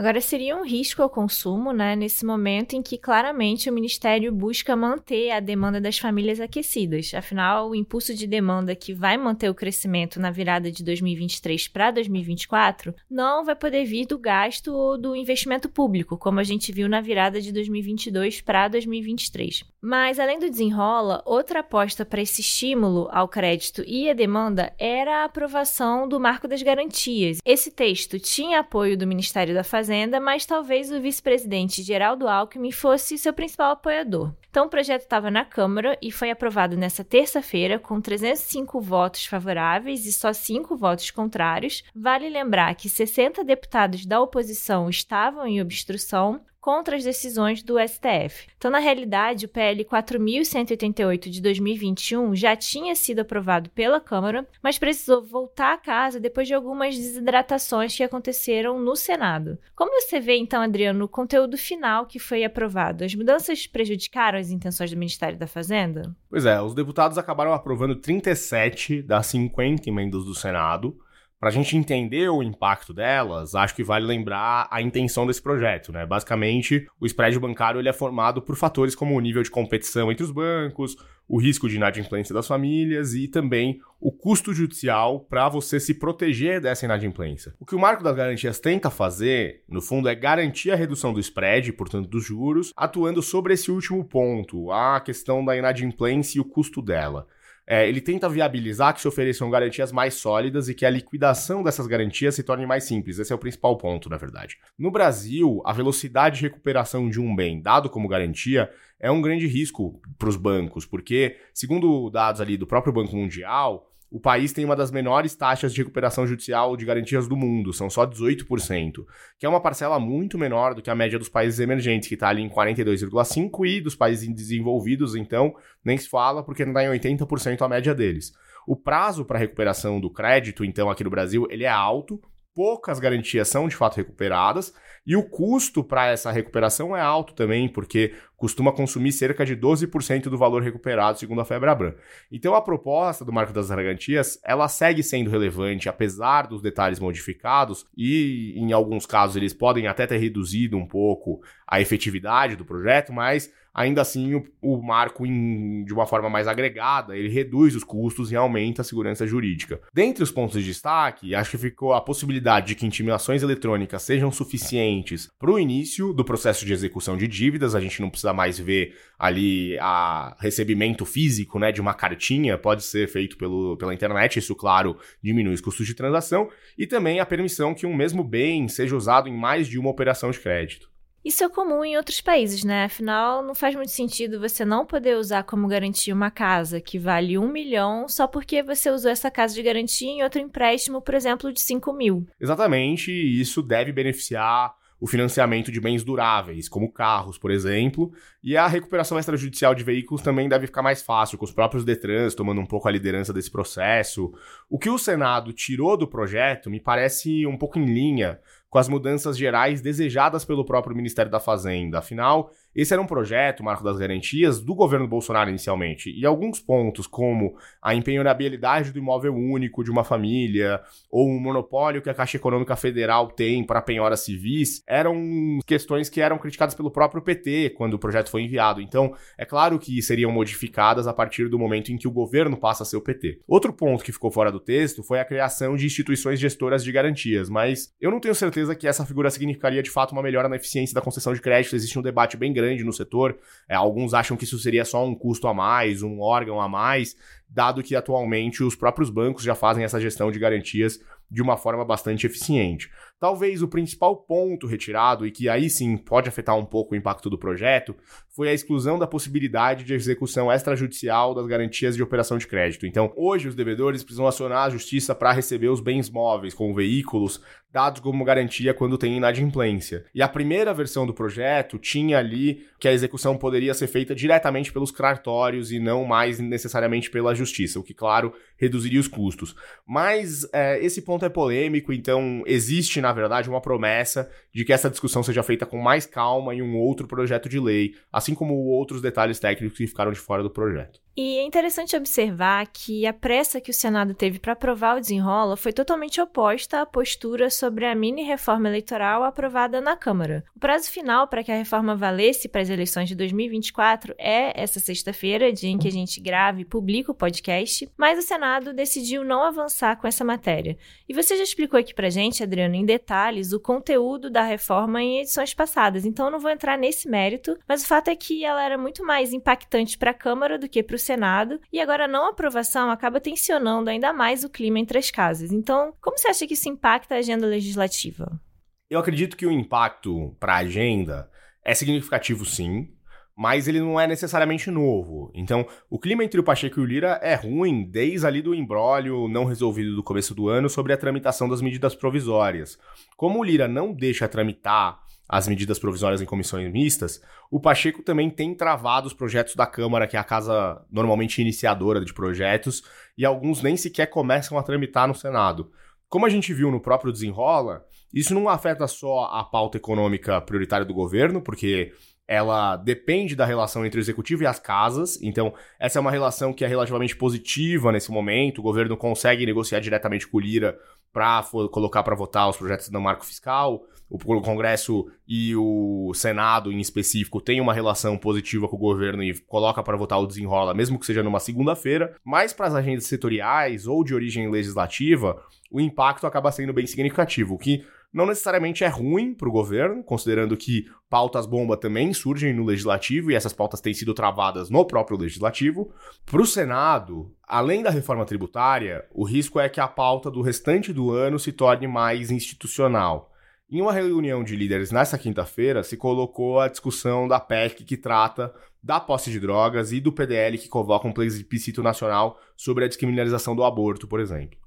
Agora, 0.00 0.18
seria 0.18 0.56
um 0.56 0.64
risco 0.64 1.02
ao 1.02 1.10
consumo, 1.10 1.74
né, 1.74 1.94
nesse 1.94 2.24
momento 2.24 2.72
em 2.74 2.80
que 2.80 2.96
claramente 2.96 3.68
o 3.68 3.72
Ministério 3.72 4.32
busca 4.32 4.74
manter 4.74 5.30
a 5.30 5.40
demanda 5.40 5.78
das 5.78 5.98
famílias 5.98 6.40
aquecidas. 6.40 7.12
Afinal, 7.12 7.68
o 7.68 7.74
impulso 7.74 8.14
de 8.14 8.26
demanda 8.26 8.74
que 8.74 8.94
vai 8.94 9.18
manter 9.18 9.50
o 9.50 9.54
crescimento 9.54 10.18
na 10.18 10.30
virada 10.30 10.72
de 10.72 10.82
2023 10.82 11.68
para 11.68 11.90
2024 11.90 12.94
não 13.10 13.44
vai 13.44 13.54
poder 13.54 13.84
vir 13.84 14.06
do 14.06 14.18
gasto 14.18 14.68
ou 14.68 14.96
do 14.96 15.14
investimento 15.14 15.68
público, 15.68 16.16
como 16.16 16.40
a 16.40 16.44
gente 16.44 16.72
viu 16.72 16.88
na 16.88 17.02
virada 17.02 17.38
de 17.38 17.52
2022 17.52 18.40
para 18.40 18.68
2023. 18.68 19.66
Mas, 19.82 20.18
além 20.18 20.38
do 20.38 20.50
desenrola, 20.50 21.22
outra 21.24 21.60
aposta 21.60 22.04
para 22.04 22.20
esse 22.20 22.42
estímulo 22.42 23.08
ao 23.10 23.26
crédito 23.26 23.82
e 23.86 24.10
à 24.10 24.12
demanda 24.12 24.72
era 24.78 25.22
a 25.22 25.24
aprovação 25.24 26.06
do 26.06 26.20
Marco 26.20 26.46
das 26.46 26.62
Garantias. 26.62 27.38
Esse 27.44 27.70
texto 27.70 28.18
tinha 28.18 28.60
apoio 28.60 28.96
do 28.96 29.06
Ministério 29.06 29.54
da 29.54 29.64
Fazenda 29.64 30.20
mas 30.20 30.44
talvez 30.44 30.92
o 30.92 31.00
vice-presidente 31.00 31.82
Geraldo 31.82 32.28
Alckmin 32.28 32.70
fosse 32.70 33.16
seu 33.16 33.32
principal 33.32 33.72
apoiador. 33.72 34.32
Então, 34.50 34.66
o 34.66 34.68
projeto 34.68 35.02
estava 35.02 35.30
na 35.30 35.44
Câmara 35.44 35.96
e 36.02 36.10
foi 36.10 36.30
aprovado 36.30 36.76
nessa 36.76 37.04
terça-feira 37.04 37.78
com 37.78 38.00
305 38.00 38.80
votos 38.80 39.24
favoráveis 39.24 40.04
e 40.06 40.12
só 40.12 40.32
5 40.32 40.76
votos 40.76 41.10
contrários. 41.12 41.84
Vale 41.94 42.28
lembrar 42.28 42.74
que 42.74 42.88
60 42.88 43.44
deputados 43.44 44.04
da 44.04 44.20
oposição 44.20 44.90
estavam 44.90 45.46
em 45.46 45.62
obstrução, 45.62 46.40
contra 46.60 46.96
as 46.96 47.04
decisões 47.04 47.62
do 47.62 47.76
STF. 47.78 48.48
Então, 48.56 48.70
na 48.70 48.78
realidade, 48.78 49.46
o 49.46 49.48
PL 49.48 49.84
4188 49.84 51.30
de 51.30 51.40
2021 51.40 52.34
já 52.34 52.54
tinha 52.54 52.94
sido 52.94 53.20
aprovado 53.20 53.70
pela 53.70 54.00
Câmara, 54.00 54.46
mas 54.62 54.78
precisou 54.78 55.22
voltar 55.22 55.72
a 55.72 55.78
casa 55.78 56.20
depois 56.20 56.46
de 56.46 56.54
algumas 56.54 56.96
desidratações 56.96 57.96
que 57.96 58.02
aconteceram 58.02 58.78
no 58.78 58.94
Senado. 58.94 59.58
Como 59.74 60.00
você 60.00 60.20
vê, 60.20 60.36
então, 60.36 60.60
Adriano, 60.60 61.04
o 61.04 61.08
conteúdo 61.08 61.56
final 61.56 62.06
que 62.06 62.18
foi 62.18 62.44
aprovado? 62.44 63.04
As 63.04 63.14
mudanças 63.14 63.66
prejudicaram 63.66 64.38
as 64.38 64.50
intenções 64.50 64.90
do 64.90 64.96
Ministério 64.96 65.38
da 65.38 65.46
Fazenda? 65.46 66.14
Pois 66.28 66.44
é, 66.44 66.60
os 66.60 66.74
deputados 66.74 67.16
acabaram 67.16 67.52
aprovando 67.52 67.96
37 67.96 69.02
das 69.02 69.26
50 69.26 69.88
emendas 69.88 70.24
do 70.24 70.34
Senado. 70.34 70.98
Para 71.40 71.48
a 71.48 71.52
gente 71.52 71.74
entender 71.74 72.28
o 72.28 72.42
impacto 72.42 72.92
delas, 72.92 73.54
acho 73.54 73.74
que 73.74 73.82
vale 73.82 74.04
lembrar 74.04 74.68
a 74.70 74.82
intenção 74.82 75.26
desse 75.26 75.40
projeto, 75.40 75.90
né? 75.90 76.04
Basicamente, 76.04 76.86
o 77.00 77.06
spread 77.06 77.38
bancário 77.38 77.80
ele 77.80 77.88
é 77.88 77.94
formado 77.94 78.42
por 78.42 78.56
fatores 78.56 78.94
como 78.94 79.16
o 79.16 79.20
nível 79.20 79.42
de 79.42 79.50
competição 79.50 80.12
entre 80.12 80.22
os 80.22 80.30
bancos, 80.30 80.98
o 81.26 81.40
risco 81.40 81.66
de 81.66 81.76
inadimplência 81.76 82.34
das 82.34 82.46
famílias 82.46 83.14
e 83.14 83.26
também 83.26 83.80
o 83.98 84.12
custo 84.12 84.52
judicial 84.52 85.20
para 85.20 85.48
você 85.48 85.80
se 85.80 85.94
proteger 85.94 86.60
dessa 86.60 86.84
inadimplência. 86.84 87.54
O 87.58 87.64
que 87.64 87.74
o 87.74 87.78
Marco 87.78 88.04
das 88.04 88.14
Garantias 88.14 88.60
tenta 88.60 88.90
fazer, 88.90 89.62
no 89.66 89.80
fundo, 89.80 90.10
é 90.10 90.14
garantir 90.14 90.72
a 90.72 90.76
redução 90.76 91.10
do 91.10 91.20
spread, 91.20 91.72
portanto 91.72 92.06
dos 92.06 92.22
juros, 92.22 92.70
atuando 92.76 93.22
sobre 93.22 93.54
esse 93.54 93.70
último 93.70 94.04
ponto, 94.04 94.70
a 94.70 95.00
questão 95.00 95.42
da 95.42 95.56
inadimplência 95.56 96.36
e 96.36 96.40
o 96.42 96.44
custo 96.44 96.82
dela. 96.82 97.26
É, 97.66 97.88
ele 97.88 98.00
tenta 98.00 98.28
viabilizar 98.28 98.94
que 98.94 99.00
se 99.00 99.08
ofereçam 99.08 99.50
garantias 99.50 99.92
mais 99.92 100.14
sólidas 100.14 100.68
e 100.68 100.74
que 100.74 100.84
a 100.84 100.90
liquidação 100.90 101.62
dessas 101.62 101.86
garantias 101.86 102.34
se 102.34 102.42
torne 102.42 102.66
mais 102.66 102.84
simples. 102.84 103.18
Esse 103.18 103.32
é 103.32 103.36
o 103.36 103.38
principal 103.38 103.76
ponto, 103.76 104.08
na 104.08 104.16
verdade. 104.16 104.58
No 104.78 104.90
Brasil, 104.90 105.62
a 105.64 105.72
velocidade 105.72 106.38
de 106.38 106.42
recuperação 106.42 107.08
de 107.08 107.20
um 107.20 107.34
bem 107.34 107.60
dado 107.60 107.88
como 107.88 108.08
garantia 108.08 108.70
é 108.98 109.10
um 109.10 109.22
grande 109.22 109.46
risco 109.46 110.00
para 110.18 110.28
os 110.28 110.36
bancos, 110.36 110.84
porque, 110.84 111.36
segundo 111.54 112.10
dados 112.10 112.40
ali 112.40 112.56
do 112.56 112.66
próprio 112.66 112.92
Banco 112.92 113.16
Mundial, 113.16 113.89
o 114.10 114.18
país 114.18 114.52
tem 114.52 114.64
uma 114.64 114.74
das 114.74 114.90
menores 114.90 115.36
taxas 115.36 115.72
de 115.72 115.80
recuperação 115.80 116.26
judicial 116.26 116.76
de 116.76 116.84
garantias 116.84 117.28
do 117.28 117.36
mundo, 117.36 117.72
são 117.72 117.88
só 117.88 118.04
18%, 118.04 119.06
que 119.38 119.46
é 119.46 119.48
uma 119.48 119.60
parcela 119.60 120.00
muito 120.00 120.36
menor 120.36 120.74
do 120.74 120.82
que 120.82 120.90
a 120.90 120.94
média 120.94 121.18
dos 121.18 121.28
países 121.28 121.60
emergentes, 121.60 122.08
que 122.08 122.14
está 122.14 122.28
ali 122.28 122.42
em 122.42 122.48
42,5%, 122.48 123.66
e 123.66 123.80
dos 123.80 123.94
países 123.94 124.28
desenvolvidos, 124.34 125.14
então, 125.14 125.54
nem 125.84 125.96
se 125.96 126.08
fala, 126.08 126.42
porque 126.42 126.64
não 126.64 126.72
dá 126.72 126.82
em 126.84 126.98
80% 126.98 127.62
a 127.62 127.68
média 127.68 127.94
deles. 127.94 128.32
O 128.66 128.74
prazo 128.74 129.24
para 129.24 129.38
recuperação 129.38 130.00
do 130.00 130.10
crédito, 130.10 130.64
então, 130.64 130.90
aqui 130.90 131.04
no 131.04 131.10
Brasil, 131.10 131.46
ele 131.48 131.64
é 131.64 131.70
alto, 131.70 132.20
poucas 132.54 132.98
garantias 132.98 133.48
são 133.48 133.68
de 133.68 133.76
fato 133.76 133.96
recuperadas 133.96 134.72
e 135.06 135.16
o 135.16 135.22
custo 135.22 135.82
para 135.82 136.08
essa 136.08 136.30
recuperação 136.30 136.96
é 136.96 137.00
alto 137.00 137.34
também, 137.34 137.68
porque 137.68 138.14
costuma 138.36 138.72
consumir 138.72 139.12
cerca 139.12 139.44
de 139.44 139.56
12% 139.56 140.24
do 140.24 140.36
valor 140.36 140.62
recuperado, 140.62 141.18
segundo 141.18 141.40
a 141.40 141.44
Febraban. 141.44 141.94
Então 142.30 142.54
a 142.54 142.62
proposta 142.62 143.24
do 143.24 143.32
marco 143.32 143.52
das 143.52 143.68
garantias, 143.70 144.38
ela 144.44 144.68
segue 144.68 145.02
sendo 145.02 145.30
relevante 145.30 145.88
apesar 145.88 146.46
dos 146.46 146.62
detalhes 146.62 147.00
modificados 147.00 147.86
e 147.96 148.54
em 148.56 148.72
alguns 148.72 149.06
casos 149.06 149.36
eles 149.36 149.54
podem 149.54 149.86
até 149.86 150.06
ter 150.06 150.18
reduzido 150.18 150.76
um 150.76 150.86
pouco 150.86 151.40
a 151.66 151.80
efetividade 151.80 152.56
do 152.56 152.64
projeto, 152.64 153.12
mas 153.12 153.50
ainda 153.74 154.02
assim 154.02 154.34
o, 154.34 154.44
o 154.60 154.82
marco, 154.82 155.26
em, 155.26 155.84
de 155.84 155.92
uma 155.92 156.06
forma 156.06 156.28
mais 156.28 156.46
agregada, 156.48 157.16
ele 157.16 157.28
reduz 157.28 157.74
os 157.74 157.84
custos 157.84 158.30
e 158.32 158.36
aumenta 158.36 158.82
a 158.82 158.84
segurança 158.84 159.26
jurídica. 159.26 159.80
Dentre 159.92 160.22
os 160.22 160.30
pontos 160.30 160.60
de 160.60 160.66
destaque, 160.66 161.34
acho 161.34 161.52
que 161.52 161.58
ficou 161.58 161.92
a 161.92 162.00
possibilidade 162.00 162.68
de 162.68 162.74
que 162.74 162.86
intimidações 162.86 163.42
eletrônicas 163.42 164.02
sejam 164.02 164.30
suficientes 164.30 165.28
para 165.38 165.50
o 165.50 165.58
início 165.58 166.12
do 166.12 166.24
processo 166.24 166.64
de 166.66 166.72
execução 166.72 167.16
de 167.16 167.26
dívidas, 167.26 167.74
a 167.74 167.80
gente 167.80 168.00
não 168.00 168.10
precisa 168.10 168.32
mais 168.32 168.58
ver 168.58 168.94
ali 169.18 169.78
a 169.78 170.36
recebimento 170.40 171.04
físico 171.04 171.58
né, 171.58 171.70
de 171.70 171.80
uma 171.80 171.94
cartinha, 171.94 172.58
pode 172.58 172.82
ser 172.82 173.08
feito 173.08 173.36
pelo, 173.36 173.76
pela 173.76 173.94
internet, 173.94 174.38
isso, 174.38 174.54
claro, 174.54 174.96
diminui 175.22 175.54
os 175.54 175.60
custos 175.60 175.86
de 175.86 175.94
transação, 175.94 176.48
e 176.76 176.86
também 176.86 177.20
a 177.20 177.26
permissão 177.26 177.74
que 177.74 177.86
um 177.86 177.94
mesmo 177.94 178.24
bem 178.24 178.68
seja 178.68 178.96
usado 178.96 179.28
em 179.28 179.36
mais 179.36 179.68
de 179.68 179.78
uma 179.78 179.90
operação 179.90 180.30
de 180.30 180.40
crédito. 180.40 180.89
Isso 181.24 181.44
é 181.44 181.48
comum 181.48 181.84
em 181.84 181.96
outros 181.96 182.20
países, 182.20 182.64
né? 182.64 182.84
Afinal, 182.84 183.42
não 183.42 183.54
faz 183.54 183.74
muito 183.74 183.90
sentido 183.90 184.40
você 184.40 184.64
não 184.64 184.86
poder 184.86 185.16
usar 185.16 185.42
como 185.42 185.68
garantia 185.68 186.14
uma 186.14 186.30
casa 186.30 186.80
que 186.80 186.98
vale 186.98 187.36
um 187.36 187.48
milhão 187.48 188.08
só 188.08 188.26
porque 188.26 188.62
você 188.62 188.90
usou 188.90 189.10
essa 189.10 189.30
casa 189.30 189.54
de 189.54 189.62
garantia 189.62 190.10
em 190.10 190.22
outro 190.22 190.40
empréstimo, 190.40 191.02
por 191.02 191.14
exemplo, 191.14 191.52
de 191.52 191.60
5 191.60 191.92
mil. 191.92 192.26
Exatamente, 192.40 193.12
isso 193.12 193.62
deve 193.62 193.92
beneficiar 193.92 194.74
o 195.00 195.06
financiamento 195.06 195.72
de 195.72 195.80
bens 195.80 196.04
duráveis, 196.04 196.68
como 196.68 196.92
carros, 196.92 197.38
por 197.38 197.50
exemplo, 197.50 198.12
e 198.44 198.54
a 198.54 198.66
recuperação 198.66 199.18
extrajudicial 199.18 199.74
de 199.74 199.82
veículos 199.82 200.22
também 200.22 200.46
deve 200.46 200.66
ficar 200.66 200.82
mais 200.82 201.00
fácil, 201.00 201.38
com 201.38 201.44
os 201.46 201.52
próprios 201.52 201.84
Detrans 201.84 202.34
tomando 202.34 202.60
um 202.60 202.66
pouco 202.66 202.86
a 202.86 202.90
liderança 202.90 203.32
desse 203.32 203.50
processo. 203.50 204.30
O 204.68 204.78
que 204.78 204.90
o 204.90 204.98
Senado 204.98 205.54
tirou 205.54 205.96
do 205.96 206.06
projeto 206.06 206.68
me 206.68 206.78
parece 206.78 207.46
um 207.46 207.56
pouco 207.56 207.78
em 207.78 207.86
linha 207.86 208.38
com 208.70 208.78
as 208.78 208.88
mudanças 208.88 209.36
gerais 209.36 209.82
desejadas 209.82 210.44
pelo 210.44 210.64
próprio 210.64 210.96
Ministério 210.96 211.30
da 211.30 211.40
Fazenda. 211.40 211.98
Afinal, 211.98 212.52
esse 212.74 212.92
era 212.92 213.02
um 213.02 213.06
projeto, 213.06 213.64
Marco 213.64 213.82
das 213.82 213.98
Garantias, 213.98 214.60
do 214.60 214.76
governo 214.76 215.08
Bolsonaro 215.08 215.50
inicialmente. 215.50 216.08
E 216.16 216.24
alguns 216.24 216.60
pontos, 216.60 217.04
como 217.04 217.56
a 217.82 217.96
empenhorabilidade 217.96 218.92
do 218.92 218.98
imóvel 219.00 219.34
único 219.34 219.82
de 219.82 219.90
uma 219.90 220.04
família, 220.04 220.80
ou 221.10 221.26
o 221.26 221.40
monopólio 221.40 222.00
que 222.00 222.08
a 222.08 222.14
Caixa 222.14 222.36
Econômica 222.36 222.76
Federal 222.76 223.26
tem 223.26 223.64
para 223.64 223.82
penhoras 223.82 224.20
civis, 224.20 224.84
eram 224.86 225.58
questões 225.66 226.08
que 226.08 226.20
eram 226.20 226.38
criticadas 226.38 226.74
pelo 226.74 226.92
próprio 226.92 227.22
PT 227.22 227.70
quando 227.70 227.94
o 227.94 227.98
projeto 227.98 228.30
foi 228.30 228.42
enviado. 228.42 228.80
Então, 228.80 229.12
é 229.36 229.44
claro 229.44 229.76
que 229.76 230.00
seriam 230.00 230.30
modificadas 230.30 231.08
a 231.08 231.12
partir 231.12 231.48
do 231.48 231.58
momento 231.58 231.90
em 231.90 231.96
que 231.96 232.06
o 232.06 232.12
governo 232.12 232.56
passa 232.56 232.84
a 232.84 232.86
ser 232.86 232.96
o 232.96 233.02
PT. 233.02 233.40
Outro 233.48 233.72
ponto 233.72 234.04
que 234.04 234.12
ficou 234.12 234.30
fora 234.30 234.52
do 234.52 234.60
texto 234.60 235.02
foi 235.02 235.18
a 235.18 235.24
criação 235.24 235.74
de 235.74 235.86
instituições 235.86 236.38
gestoras 236.38 236.84
de 236.84 236.92
garantias, 236.92 237.48
mas 237.48 237.92
eu 238.00 238.12
não 238.12 238.20
tenho 238.20 238.34
certeza 238.34 238.59
que 238.74 238.86
essa 238.86 239.04
figura 239.04 239.30
significaria 239.30 239.82
de 239.82 239.90
fato 239.90 240.12
uma 240.12 240.22
melhora 240.22 240.48
na 240.48 240.56
eficiência 240.56 240.94
da 240.94 241.00
concessão 241.00 241.32
de 241.32 241.40
crédito. 241.40 241.74
Existe 241.74 241.98
um 241.98 242.02
debate 242.02 242.36
bem 242.36 242.52
grande 242.52 242.84
no 242.84 242.92
setor. 242.92 243.38
É, 243.68 243.74
alguns 243.74 244.14
acham 244.14 244.36
que 244.36 244.44
isso 244.44 244.58
seria 244.58 244.84
só 244.84 245.04
um 245.06 245.14
custo 245.14 245.48
a 245.48 245.54
mais, 245.54 246.02
um 246.02 246.20
órgão 246.20 246.60
a 246.60 246.68
mais, 246.68 247.16
dado 247.48 247.82
que 247.82 247.96
atualmente 247.96 248.62
os 248.62 248.76
próprios 248.76 249.10
bancos 249.10 249.42
já 249.42 249.54
fazem 249.54 249.84
essa 249.84 250.00
gestão 250.00 250.30
de 250.30 250.38
garantias 250.38 251.00
de 251.30 251.40
uma 251.40 251.56
forma 251.56 251.84
bastante 251.84 252.26
eficiente. 252.26 252.90
Talvez 253.20 253.60
o 253.60 253.68
principal 253.68 254.16
ponto 254.16 254.66
retirado, 254.66 255.26
e 255.26 255.30
que 255.30 255.46
aí 255.46 255.68
sim 255.68 255.94
pode 255.96 256.26
afetar 256.26 256.56
um 256.56 256.64
pouco 256.64 256.94
o 256.94 256.96
impacto 256.96 257.28
do 257.28 257.36
projeto, 257.36 257.94
foi 258.34 258.48
a 258.48 258.54
exclusão 258.54 258.98
da 258.98 259.06
possibilidade 259.06 259.84
de 259.84 259.92
execução 259.92 260.50
extrajudicial 260.50 261.34
das 261.34 261.46
garantias 261.46 261.94
de 261.94 262.02
operação 262.02 262.38
de 262.38 262.46
crédito. 262.46 262.86
Então, 262.86 263.12
hoje 263.14 263.46
os 263.46 263.54
devedores 263.54 264.02
precisam 264.02 264.26
acionar 264.26 264.64
a 264.64 264.70
justiça 264.70 265.14
para 265.14 265.32
receber 265.32 265.68
os 265.68 265.80
bens 265.80 266.08
móveis, 266.08 266.54
como 266.54 266.74
veículos, 266.74 267.42
dados 267.72 268.00
como 268.00 268.24
garantia 268.24 268.74
quando 268.74 268.98
tem 268.98 269.16
inadimplência. 269.16 270.04
E 270.14 270.22
a 270.22 270.28
primeira 270.28 270.72
versão 270.74 271.06
do 271.06 271.14
projeto 271.14 271.78
tinha 271.78 272.18
ali 272.18 272.66
que 272.78 272.88
a 272.88 272.92
execução 272.92 273.36
poderia 273.36 273.74
ser 273.74 273.86
feita 273.86 274.14
diretamente 274.14 274.72
pelos 274.72 274.90
cartórios 274.90 275.70
e 275.70 275.78
não 275.78 276.04
mais 276.04 276.40
necessariamente 276.40 277.10
pela 277.10 277.34
justiça, 277.34 277.78
o 277.78 277.82
que, 277.82 277.94
claro, 277.94 278.32
reduziria 278.56 278.98
os 278.98 279.06
custos. 279.08 279.54
Mas 279.86 280.48
é, 280.52 280.84
esse 280.84 281.02
ponto 281.02 281.24
é 281.24 281.28
polêmico, 281.28 281.92
então 281.92 282.42
existe, 282.46 283.00
na 283.00 283.09
verdade, 283.12 283.48
uma 283.48 283.60
promessa 283.60 284.30
de 284.52 284.64
que 284.64 284.72
essa 284.72 284.90
discussão 284.90 285.22
seja 285.22 285.42
feita 285.42 285.66
com 285.66 285.78
mais 285.78 286.06
calma 286.06 286.54
em 286.54 286.62
um 286.62 286.76
outro 286.76 287.06
projeto 287.06 287.48
de 287.48 287.58
lei, 287.58 287.94
assim 288.12 288.34
como 288.34 288.54
outros 288.54 289.00
detalhes 289.00 289.38
técnicos 289.38 289.76
que 289.76 289.86
ficaram 289.86 290.12
de 290.12 290.18
fora 290.18 290.42
do 290.42 290.50
projeto. 290.50 291.00
E 291.22 291.36
é 291.36 291.44
interessante 291.44 291.94
observar 291.94 292.66
que 292.72 293.04
a 293.04 293.12
pressa 293.12 293.60
que 293.60 293.70
o 293.70 293.74
Senado 293.74 294.14
teve 294.14 294.38
para 294.38 294.54
aprovar 294.54 294.96
o 294.96 295.00
desenrola 295.00 295.54
foi 295.54 295.70
totalmente 295.70 296.18
oposta 296.18 296.80
à 296.80 296.86
postura 296.86 297.50
sobre 297.50 297.84
a 297.84 297.94
mini 297.94 298.22
reforma 298.22 298.70
eleitoral 298.70 299.22
aprovada 299.22 299.82
na 299.82 299.94
Câmara. 299.94 300.42
O 300.56 300.58
prazo 300.58 300.90
final 300.90 301.28
para 301.28 301.44
que 301.44 301.52
a 301.52 301.56
reforma 301.56 301.94
valesse 301.94 302.48
para 302.48 302.62
as 302.62 302.70
eleições 302.70 303.06
de 303.06 303.14
2024 303.14 304.14
é 304.16 304.58
essa 304.58 304.80
sexta-feira, 304.80 305.52
dia 305.52 305.68
em 305.68 305.76
que 305.76 305.88
a 305.88 305.92
gente 305.92 306.18
grava 306.22 306.62
e 306.62 306.64
publica 306.64 307.12
o 307.12 307.14
podcast, 307.14 307.86
mas 307.98 308.18
o 308.18 308.22
Senado 308.22 308.72
decidiu 308.72 309.22
não 309.22 309.42
avançar 309.42 309.96
com 309.96 310.08
essa 310.08 310.24
matéria. 310.24 310.78
E 311.06 311.12
você 311.12 311.36
já 311.36 311.42
explicou 311.42 311.78
aqui 311.78 311.92
para 311.92 312.08
gente, 312.08 312.42
Adriano, 312.42 312.76
em 312.76 312.86
detalhes 312.86 313.52
o 313.52 313.60
conteúdo 313.60 314.30
da 314.30 314.42
reforma 314.42 315.02
em 315.02 315.20
edições 315.20 315.52
passadas, 315.52 316.06
então 316.06 316.28
eu 316.28 316.32
não 316.32 316.40
vou 316.40 316.50
entrar 316.50 316.78
nesse 316.78 317.10
mérito, 317.10 317.58
mas 317.68 317.82
o 317.82 317.86
fato 317.86 318.08
é 318.08 318.16
que 318.16 318.42
ela 318.42 318.64
era 318.64 318.78
muito 318.78 319.04
mais 319.04 319.34
impactante 319.34 319.98
para 319.98 320.12
a 320.12 320.14
Câmara 320.14 320.58
do 320.58 320.66
que 320.66 320.82
para 320.82 320.96
o 320.96 321.09
Senado, 321.10 321.60
e 321.72 321.80
agora 321.80 322.04
a 322.04 322.08
não 322.08 322.28
aprovação 322.28 322.88
acaba 322.88 323.20
tensionando 323.20 323.90
ainda 323.90 324.12
mais 324.12 324.44
o 324.44 324.48
clima 324.48 324.78
entre 324.78 324.96
as 324.96 325.10
casas. 325.10 325.50
Então, 325.50 325.92
como 326.00 326.16
você 326.16 326.28
acha 326.28 326.46
que 326.46 326.54
isso 326.54 326.68
impacta 326.68 327.16
a 327.16 327.18
agenda 327.18 327.48
legislativa? 327.48 328.40
Eu 328.88 329.00
acredito 329.00 329.36
que 329.36 329.44
o 329.44 329.50
impacto 329.50 330.36
para 330.38 330.54
a 330.54 330.58
agenda 330.58 331.28
é 331.64 331.74
significativo 331.74 332.44
sim, 332.44 332.88
mas 333.36 333.66
ele 333.66 333.80
não 333.80 333.98
é 333.98 334.06
necessariamente 334.06 334.70
novo. 334.70 335.32
Então, 335.34 335.66
o 335.88 335.98
clima 335.98 336.22
entre 336.22 336.38
o 336.38 336.44
Pacheco 336.44 336.78
e 336.78 336.82
o 336.82 336.86
Lira 336.86 337.18
é 337.22 337.34
ruim 337.34 337.90
desde 337.90 338.24
ali 338.24 338.40
do 338.40 338.54
embrólio 338.54 339.26
não 339.26 339.44
resolvido 339.44 339.96
do 339.96 340.04
começo 340.04 340.32
do 340.32 340.48
ano 340.48 340.68
sobre 340.68 340.92
a 340.92 340.96
tramitação 340.96 341.48
das 341.48 341.60
medidas 341.60 341.96
provisórias. 341.96 342.78
Como 343.16 343.40
o 343.40 343.44
Lira 343.44 343.66
não 343.66 343.92
deixa 343.92 344.28
tramitar 344.28 345.00
as 345.32 345.46
medidas 345.46 345.78
provisórias 345.78 346.20
em 346.20 346.26
comissões 346.26 346.70
mistas, 346.72 347.22
o 347.48 347.60
Pacheco 347.60 348.02
também 348.02 348.28
tem 348.28 348.52
travado 348.52 349.06
os 349.06 349.14
projetos 349.14 349.54
da 349.54 349.64
Câmara, 349.64 350.08
que 350.08 350.16
é 350.16 350.20
a 350.20 350.24
casa 350.24 350.84
normalmente 350.90 351.40
iniciadora 351.40 352.04
de 352.04 352.12
projetos, 352.12 352.82
e 353.16 353.24
alguns 353.24 353.62
nem 353.62 353.76
sequer 353.76 354.06
começam 354.06 354.58
a 354.58 354.62
tramitar 354.62 355.06
no 355.06 355.14
Senado. 355.14 355.70
Como 356.08 356.26
a 356.26 356.28
gente 356.28 356.52
viu 356.52 356.68
no 356.68 356.80
próprio 356.80 357.12
Desenrola, 357.12 357.84
isso 358.12 358.34
não 358.34 358.48
afeta 358.48 358.88
só 358.88 359.26
a 359.26 359.44
pauta 359.44 359.78
econômica 359.78 360.40
prioritária 360.40 360.84
do 360.84 360.92
governo, 360.92 361.40
porque 361.40 361.92
ela 362.26 362.76
depende 362.76 363.36
da 363.36 363.44
relação 363.44 363.86
entre 363.86 364.00
o 364.00 364.02
executivo 364.02 364.42
e 364.42 364.46
as 364.46 364.58
casas. 364.58 365.16
Então, 365.22 365.54
essa 365.78 365.98
é 365.98 366.00
uma 366.00 366.10
relação 366.10 366.52
que 366.52 366.64
é 366.64 366.66
relativamente 366.66 367.14
positiva 367.14 367.92
nesse 367.92 368.10
momento. 368.10 368.58
O 368.58 368.62
governo 368.62 368.96
consegue 368.96 369.46
negociar 369.46 369.78
diretamente 369.78 370.26
com 370.26 370.38
o 370.38 370.40
Lira 370.40 370.76
para 371.12 371.44
colocar 371.70 372.02
para 372.02 372.16
votar 372.16 372.48
os 372.48 372.56
projetos 372.56 372.88
do 372.88 373.00
marco 373.00 373.24
fiscal. 373.24 373.84
O 374.10 374.18
Congresso 374.18 375.06
e 375.26 375.54
o 375.54 376.12
Senado, 376.14 376.72
em 376.72 376.80
específico, 376.80 377.40
têm 377.40 377.60
uma 377.60 377.72
relação 377.72 378.18
positiva 378.18 378.66
com 378.66 378.74
o 378.74 378.80
governo 378.80 379.22
e 379.22 379.38
coloca 379.42 379.82
para 379.84 379.96
votar 379.96 380.20
o 380.20 380.26
desenrola, 380.26 380.74
mesmo 380.74 380.98
que 380.98 381.06
seja 381.06 381.22
numa 381.22 381.38
segunda-feira. 381.38 382.16
Mas 382.24 382.52
para 382.52 382.66
as 382.66 382.74
agendas 382.74 383.04
setoriais 383.04 383.86
ou 383.86 384.02
de 384.02 384.12
origem 384.12 384.50
legislativa, 384.50 385.40
o 385.70 385.80
impacto 385.80 386.26
acaba 386.26 386.50
sendo 386.50 386.72
bem 386.72 386.86
significativo, 386.86 387.54
o 387.54 387.58
que 387.58 387.84
não 388.12 388.26
necessariamente 388.26 388.82
é 388.82 388.88
ruim 388.88 389.32
para 389.32 389.48
o 389.48 389.52
governo, 389.52 390.02
considerando 390.02 390.56
que 390.56 390.86
pautas 391.08 391.46
bomba 391.46 391.76
também 391.76 392.12
surgem 392.12 392.52
no 392.52 392.64
legislativo 392.64 393.30
e 393.30 393.36
essas 393.36 393.52
pautas 393.52 393.80
têm 393.80 393.94
sido 393.94 394.12
travadas 394.12 394.68
no 394.68 394.84
próprio 394.84 395.16
legislativo. 395.16 395.92
Para 396.26 396.42
o 396.42 396.46
Senado, 396.46 397.32
além 397.46 397.84
da 397.84 397.90
reforma 397.90 398.24
tributária, 398.24 399.06
o 399.12 399.24
risco 399.24 399.60
é 399.60 399.68
que 399.68 399.80
a 399.80 399.86
pauta 399.86 400.28
do 400.28 400.42
restante 400.42 400.92
do 400.92 401.12
ano 401.12 401.38
se 401.38 401.52
torne 401.52 401.86
mais 401.86 402.32
institucional. 402.32 403.29
Em 403.72 403.80
uma 403.80 403.92
reunião 403.92 404.42
de 404.42 404.56
líderes 404.56 404.90
nesta 404.90 405.16
quinta-feira, 405.16 405.84
se 405.84 405.96
colocou 405.96 406.58
a 406.58 406.66
discussão 406.66 407.28
da 407.28 407.38
PEC 407.38 407.84
que 407.84 407.96
trata 407.96 408.52
da 408.82 408.98
posse 408.98 409.30
de 409.30 409.38
drogas 409.38 409.92
e 409.92 410.00
do 410.00 410.10
PDL 410.10 410.58
que 410.58 410.68
convoca 410.68 411.06
um 411.06 411.12
plebiscito 411.12 411.80
nacional 411.80 412.40
sobre 412.56 412.84
a 412.84 412.88
descriminalização 412.88 413.54
do 413.54 413.62
aborto, 413.62 414.08
por 414.08 414.18
exemplo. 414.18 414.58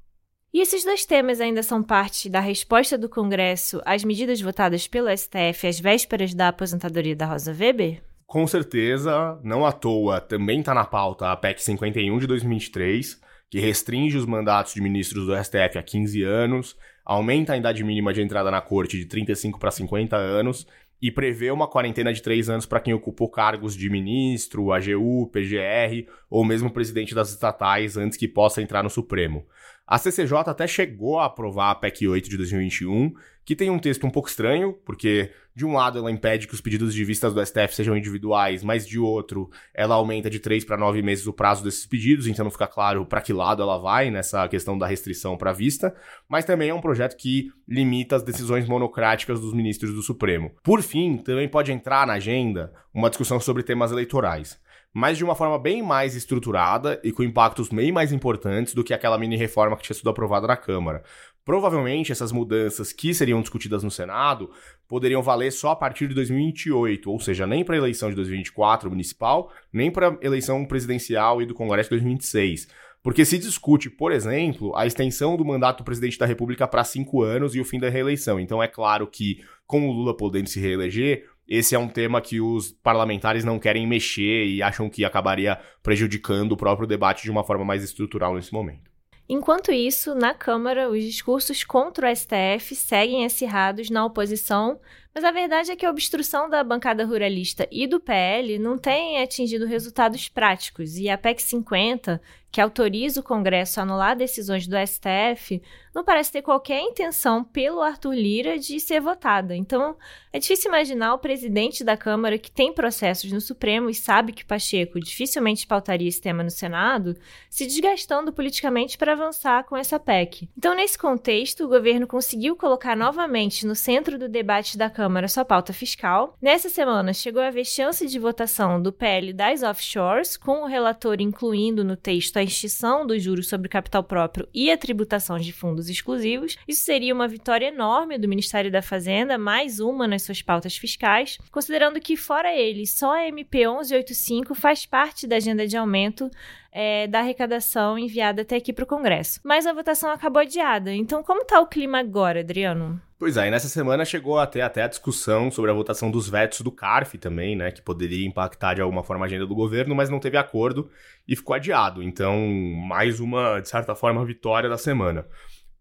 E 0.54 0.62
esses 0.62 0.86
dois 0.86 1.06
temas 1.06 1.42
ainda 1.42 1.62
são 1.62 1.84
parte 1.84 2.30
da 2.30 2.40
resposta 2.40 2.98
do 2.98 3.10
Congresso 3.10 3.82
às 3.84 4.06
medidas 4.06 4.40
votadas 4.40 4.88
pelo 4.88 5.10
STF 5.10 5.68
às 5.68 5.82
vésperas 5.82 6.34
da 6.34 6.48
aposentadoria 6.48 7.16
da 7.16 7.26
Rosa 7.26 7.52
Weber? 7.52 8.02
Com 8.26 8.48
certeza, 8.48 9.38
não 9.44 9.66
à 9.66 9.74
toa, 9.74 10.22
também 10.22 10.62
está 10.62 10.74
na 10.74 10.86
pauta 10.86 11.30
a 11.30 11.36
PEC 11.36 11.62
51 11.62 12.20
de 12.20 12.28
2023, 12.28 13.20
que 13.50 13.60
restringe 13.60 14.18
os 14.18 14.26
mandatos 14.26 14.74
de 14.74 14.82
ministros 14.82 15.26
do 15.26 15.36
STF 15.36 15.78
a 15.78 15.84
15 15.84 16.24
anos, 16.24 16.78
aumenta 17.06 17.54
a 17.54 17.58
idade 17.58 17.84
mínima 17.84 18.14
de 18.14 18.22
entrada 18.22 18.50
na 18.50 18.62
corte 18.62 18.98
de 18.98 19.06
35 19.06 19.60
para 19.60 19.72
50 19.72 20.16
anos 20.16 20.68
e 21.02 21.12
prevê 21.12 21.52
uma 21.52 21.68
quarentena 21.68 22.14
de 22.14 22.22
três 22.22 22.50
anos 22.50 22.66
para 22.66 22.80
quem 22.80 22.94
ocupou 22.94 23.30
cargos 23.30 23.76
de 23.76 23.90
ministro, 23.90 24.72
AGU, 24.72 25.30
PGR 25.34 26.08
ou 26.30 26.46
mesmo 26.46 26.72
presidente 26.72 27.14
das 27.14 27.30
estatais 27.30 27.98
antes 27.98 28.18
que 28.18 28.28
possa 28.28 28.62
entrar 28.62 28.82
no 28.82 28.90
Supremo. 28.90 29.46
A 29.86 29.98
CCJ 29.98 30.50
até 30.50 30.66
chegou 30.66 31.20
a 31.20 31.26
aprovar 31.26 31.72
a 31.72 31.76
PEC 31.76 32.08
8 32.08 32.30
de 32.30 32.38
2021, 32.38 33.14
que 33.44 33.54
tem 33.54 33.70
um 33.70 33.78
texto 33.78 34.08
um 34.08 34.10
pouco 34.10 34.30
estranho, 34.30 34.72
porque 34.86 35.32
de 35.54 35.66
um 35.66 35.74
lado 35.74 36.00
ela 36.00 36.10
impede 36.10 36.48
que 36.48 36.54
os 36.54 36.62
pedidos 36.62 36.94
de 36.94 37.04
vistas 37.04 37.34
do 37.34 37.46
STF 37.46 37.76
sejam 37.76 37.98
individuais, 37.98 38.64
mas 38.64 38.88
de 38.88 38.98
outro 38.98 39.52
ela 39.74 39.96
aumenta 39.96 40.30
de 40.30 40.40
3 40.40 40.64
para 40.64 40.78
9 40.78 41.02
meses 41.02 41.28
o 41.28 41.34
prazo 41.34 41.66
desses 41.66 41.86
pedidos, 41.86 42.28
então 42.28 42.46
não 42.46 42.52
fica 42.52 42.66
claro 42.66 43.06
para 43.06 43.20
que 43.20 43.34
lado 43.34 43.62
ela 43.62 43.78
vai 43.78 44.10
nessa 44.10 44.48
questão 44.48 44.78
da 44.78 44.88
restrição 44.88 45.38
para 45.38 45.52
vista, 45.52 45.94
mas 46.30 46.46
também 46.46 46.70
é 46.70 46.74
um 46.74 46.82
projeto 46.82 47.18
que 47.18 47.52
limita 47.68 48.16
as 48.16 48.24
decisões 48.24 48.66
monocráticas 48.66 49.42
dos 49.42 49.54
ministros 49.54 49.94
do 49.94 50.02
Supremo. 50.02 50.52
Por 50.64 50.82
fim, 50.82 51.18
também 51.18 51.50
pode 51.50 51.74
entrar 51.74 52.08
na 52.08 52.14
agenda 52.14 52.72
uma 52.94 53.10
discussão 53.10 53.38
sobre 53.38 53.64
temas 53.64 53.92
eleitorais 53.92 54.64
mas 54.94 55.18
de 55.18 55.24
uma 55.24 55.36
forma 55.36 55.58
bem 55.58 55.82
mais 55.82 56.16
estruturada 56.16 57.02
e 57.04 57.12
com 57.12 57.24
impactos 57.24 57.70
bem 57.70 57.92
mais 57.92 58.14
importantes 58.14 58.74
do 58.76 58.84
que 58.84 58.94
aquela 58.94 59.18
mini 59.18 59.36
reforma 59.36 59.76
que 59.76 59.84
tinha 59.84 59.96
sido 59.96 60.10
aprovada 60.10 60.46
na 60.46 60.56
Câmara. 60.56 61.04
Provavelmente 61.44 62.12
essas 62.12 62.32
mudanças 62.32 62.94
que 62.94 63.14
seriam 63.14 63.42
discutidas 63.42 63.84
no 63.84 63.92
Senado 63.92 64.52
poderiam 64.88 65.22
valer 65.22 65.52
só 65.52 65.72
a 65.72 65.76
partir 65.76 66.08
de 66.08 66.14
2028, 66.14 67.12
ou 67.12 67.20
seja, 67.20 67.46
nem 67.48 67.66
para 67.66 67.76
a 67.76 67.78
eleição 67.80 68.10
de 68.10 68.16
2024 68.16 68.90
municipal, 68.90 69.52
nem 69.72 69.92
para 69.92 70.12
a 70.12 70.18
eleição 70.22 70.64
presidencial 70.66 71.42
e 71.42 71.46
do 71.46 71.54
Congresso 71.54 71.90
de 71.90 71.96
2026. 71.96 72.68
Porque 73.04 73.26
se 73.26 73.38
discute, 73.38 73.90
por 73.90 74.14
exemplo, 74.14 74.74
a 74.78 74.88
extensão 74.88 75.36
do 75.36 75.44
mandato 75.44 75.80
do 75.80 75.84
presidente 75.84 76.18
da 76.18 76.26
República 76.26 76.66
para 76.66 76.86
cinco 76.86 77.22
anos 77.22 77.54
e 77.54 77.60
o 77.60 77.66
fim 77.66 77.78
da 77.78 77.90
reeleição. 77.90 78.40
Então 78.40 78.64
é 78.64 78.68
claro 78.68 79.06
que, 79.08 79.44
com 79.68 79.90
o 79.90 79.92
Lula 79.92 80.16
podendo 80.16 80.48
se 80.48 80.62
reeleger, 80.62 81.30
esse 81.48 81.76
é 81.76 81.80
um 81.80 81.88
tema 81.88 82.22
que 82.22 82.40
os 82.40 82.72
parlamentares 82.72 83.44
não 83.44 83.60
querem 83.60 83.86
mexer 83.88 84.46
e 84.46 84.64
acham 84.64 84.90
que 84.90 85.04
acabaria 85.04 85.60
prejudicando 85.82 86.54
o 86.54 86.58
próprio 86.58 86.88
debate 86.88 87.24
de 87.24 87.32
uma 87.32 87.44
forma 87.44 87.66
mais 87.66 87.84
estrutural 87.84 88.36
nesse 88.36 88.54
momento. 88.54 88.92
Enquanto 89.28 89.72
isso, 89.72 90.14
na 90.14 90.34
Câmara, 90.34 90.90
os 90.90 91.02
discursos 91.02 91.64
contra 91.64 92.12
o 92.12 92.16
STF 92.16 92.76
seguem 92.76 93.26
acirrados 93.26 93.90
na 93.90 94.06
oposição, 94.06 94.80
mas 95.14 95.24
a 95.24 95.32
verdade 95.32 95.72
é 95.72 95.76
que 95.76 95.86
a 95.86 95.90
obstrução 95.90 96.50
da 96.50 96.64
bancada 96.64 97.06
ruralista 97.06 97.68
e 97.72 97.86
do 97.86 98.00
PL 98.00 98.58
não 98.58 98.78
tem 98.78 99.22
atingido 99.22 99.66
resultados 99.66 100.28
práticos, 100.28 100.98
e 100.98 101.10
a 101.10 101.18
PEC 101.18 101.42
50, 101.42 102.22
que 102.52 102.62
autoriza 102.62 103.20
o 103.20 103.24
Congresso 103.24 103.80
a 103.80 103.84
anular 103.84 104.16
decisões 104.16 104.68
do 104.68 104.76
STF, 104.76 105.62
não 105.94 106.04
parece 106.04 106.32
ter 106.32 106.42
qualquer 106.42 106.82
intenção 106.82 107.44
pelo 107.44 107.82
Arthur 107.82 108.14
Lira 108.14 108.60
de 108.60 108.80
ser 108.80 109.00
votada. 109.00 109.56
Então, 109.56 109.96
é 110.32 110.40
difícil 110.40 110.70
imaginar 110.70 111.14
o 111.14 111.20
presidente 111.20 111.84
da 111.84 111.98
Câmara, 111.98 112.38
que 112.38 112.52
tem 112.52 112.72
processos 112.72 113.32
no 113.32 113.42
Supremo 113.42 113.90
e 113.90 113.96
sabe 113.96 114.34
que 114.34 114.46
Pacheco 114.46 115.00
dificilmente 115.00 115.66
pautaria 115.66 116.08
esse 116.08 116.22
tema 116.22 116.44
no 116.44 116.52
Senado, 116.52 117.16
se 117.50 117.66
desgastando 117.66 118.32
politicamente 118.32 118.98
para 118.98 119.14
avançar 119.14 119.64
com 119.64 119.76
essa 119.76 120.00
PEC. 120.00 120.48
Então, 120.56 120.76
nesse 120.76 120.98
contexto, 120.98 121.66
o 121.66 121.70
governo 121.70 122.06
conseguiu 122.06 122.56
colocar 122.56 122.96
novamente 122.96 123.66
no 123.66 123.76
centro 123.76 124.18
do 124.18 124.30
debate 124.30 124.78
da 124.78 124.90
Câmara 124.90 125.03
sua 125.28 125.44
pauta 125.44 125.74
fiscal. 125.74 126.38
Nessa 126.40 126.70
semana, 126.70 127.14
chegou 127.14 127.42
a 127.42 127.48
haver 127.48 127.66
chance 127.66 128.06
de 128.06 128.20
votação 128.20 128.80
do 128.80 128.94
PL 128.94 129.34
das 129.34 129.64
offshores, 129.64 130.38
com 130.38 130.62
o 130.62 130.68
relator 130.68 131.20
incluindo 131.20 131.84
no 131.84 131.96
texto 131.96 132.38
a 132.38 132.44
a 132.44 132.46
extinção 132.46 133.08
dos 133.08 133.24
juros 133.24 133.48
sobre 133.48 133.70
capital 133.70 134.04
próprio 134.04 134.48
e 134.54 134.70
a 134.70 134.78
tributação 134.78 135.40
de 135.40 135.52
fundos 135.52 135.90
exclusivos. 135.90 136.58
Isso 136.68 136.84
seria 136.84 137.14
uma 137.14 137.28
vitória 137.28 137.68
enorme 137.68 138.18
do 138.18 138.28
Ministério 138.28 138.70
da 138.70 138.82
Fazenda, 138.82 139.38
mais 139.38 139.80
uma 139.80 140.08
nas 140.08 140.24
suas 140.24 140.42
pautas 140.42 140.78
fiscais, 140.78 141.38
considerando 141.52 142.00
que, 142.00 142.16
fora 142.16 142.54
ele, 142.54 142.86
só 142.86 143.14
a 143.14 143.28
MP 143.28 143.60
1185 143.60 144.54
faz 144.54 144.86
parte 144.86 145.26
da 145.26 145.38
agenda 145.38 145.66
de 145.66 145.78
aumento 145.78 146.30
é, 146.72 147.08
da 147.08 147.20
arrecadação 147.20 147.98
enviada 147.98 148.42
até 148.42 148.58
aqui 148.58 148.74
para 148.74 148.84
o 148.84 148.88
Congresso. 148.88 149.40
Mas 149.44 149.66
a 149.66 149.74
votação 149.74 150.10
acabou 150.10 150.42
adiada. 150.42 150.94
Então, 150.94 151.24
como 151.24 151.44
está 151.44 151.62
o 151.62 151.68
clima 151.68 152.00
agora, 152.00 152.42
Adriano? 152.42 153.02
Pois 153.24 153.38
é, 153.38 153.48
e 153.48 153.52
nessa 153.52 153.70
semana 153.70 154.04
chegou 154.04 154.38
até, 154.38 154.60
até 154.60 154.84
a 154.84 154.88
discussão 154.90 155.50
sobre 155.50 155.72
a 155.72 155.74
votação 155.74 156.12
dos 156.12 156.28
vetos 156.28 156.60
do 156.60 156.70
CARF 156.70 157.18
também, 157.18 157.56
né? 157.56 157.72
Que 157.72 157.82
poderia 157.82 158.28
impactar 158.28 158.74
de 158.74 158.82
alguma 158.82 159.02
forma 159.02 159.24
a 159.24 159.28
agenda 159.28 159.48
do 159.48 159.56
governo, 159.56 159.96
mas 159.96 160.10
não 160.10 160.20
teve 160.20 160.36
acordo 160.36 160.92
e 161.26 161.34
ficou 161.34 161.56
adiado. 161.56 162.04
Então, 162.04 162.38
mais 162.86 163.22
uma, 163.22 163.62
de 163.62 163.70
certa 163.70 163.96
forma, 163.96 164.26
vitória 164.26 164.70
da 164.70 164.78
semana. 164.78 165.26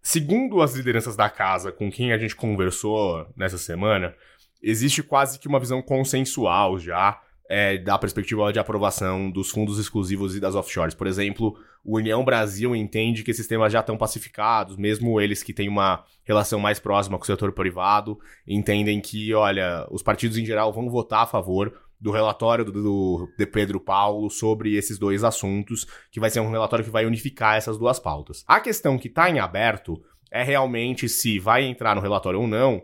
Segundo 0.00 0.62
as 0.62 0.76
lideranças 0.76 1.16
da 1.16 1.28
casa 1.28 1.72
com 1.72 1.90
quem 1.90 2.12
a 2.12 2.16
gente 2.16 2.36
conversou 2.36 3.26
nessa 3.36 3.58
semana, 3.58 4.14
existe 4.62 5.02
quase 5.02 5.40
que 5.40 5.48
uma 5.48 5.58
visão 5.58 5.82
consensual 5.82 6.78
já 6.78 7.20
é, 7.54 7.76
da 7.76 7.98
perspectiva 7.98 8.50
de 8.50 8.58
aprovação 8.58 9.30
dos 9.30 9.50
fundos 9.50 9.78
exclusivos 9.78 10.34
e 10.34 10.40
das 10.40 10.54
offshores. 10.54 10.94
Por 10.94 11.06
exemplo, 11.06 11.54
o 11.84 11.98
União 11.98 12.24
Brasil 12.24 12.74
entende 12.74 13.22
que 13.22 13.30
esses 13.30 13.46
temas 13.46 13.70
já 13.70 13.80
estão 13.80 13.94
pacificados, 13.94 14.78
mesmo 14.78 15.20
eles 15.20 15.42
que 15.42 15.52
têm 15.52 15.68
uma 15.68 16.02
relação 16.24 16.58
mais 16.58 16.80
próxima 16.80 17.18
com 17.18 17.24
o 17.24 17.26
setor 17.26 17.52
privado, 17.52 18.18
entendem 18.48 18.98
que, 19.02 19.34
olha, 19.34 19.86
os 19.90 20.02
partidos 20.02 20.38
em 20.38 20.46
geral 20.46 20.72
vão 20.72 20.88
votar 20.88 21.24
a 21.24 21.26
favor 21.26 21.78
do 22.00 22.10
relatório 22.10 22.64
do, 22.64 22.72
do, 22.72 23.28
de 23.36 23.44
Pedro 23.44 23.78
Paulo 23.78 24.30
sobre 24.30 24.74
esses 24.74 24.98
dois 24.98 25.22
assuntos, 25.22 25.86
que 26.10 26.18
vai 26.18 26.30
ser 26.30 26.40
um 26.40 26.50
relatório 26.50 26.82
que 26.82 26.90
vai 26.90 27.04
unificar 27.04 27.58
essas 27.58 27.76
duas 27.76 27.98
pautas. 27.98 28.44
A 28.48 28.60
questão 28.60 28.96
que 28.96 29.08
está 29.08 29.28
em 29.28 29.40
aberto 29.40 30.02
é 30.30 30.42
realmente 30.42 31.06
se 31.06 31.38
vai 31.38 31.64
entrar 31.64 31.94
no 31.94 32.00
relatório 32.00 32.40
ou 32.40 32.46
não 32.46 32.82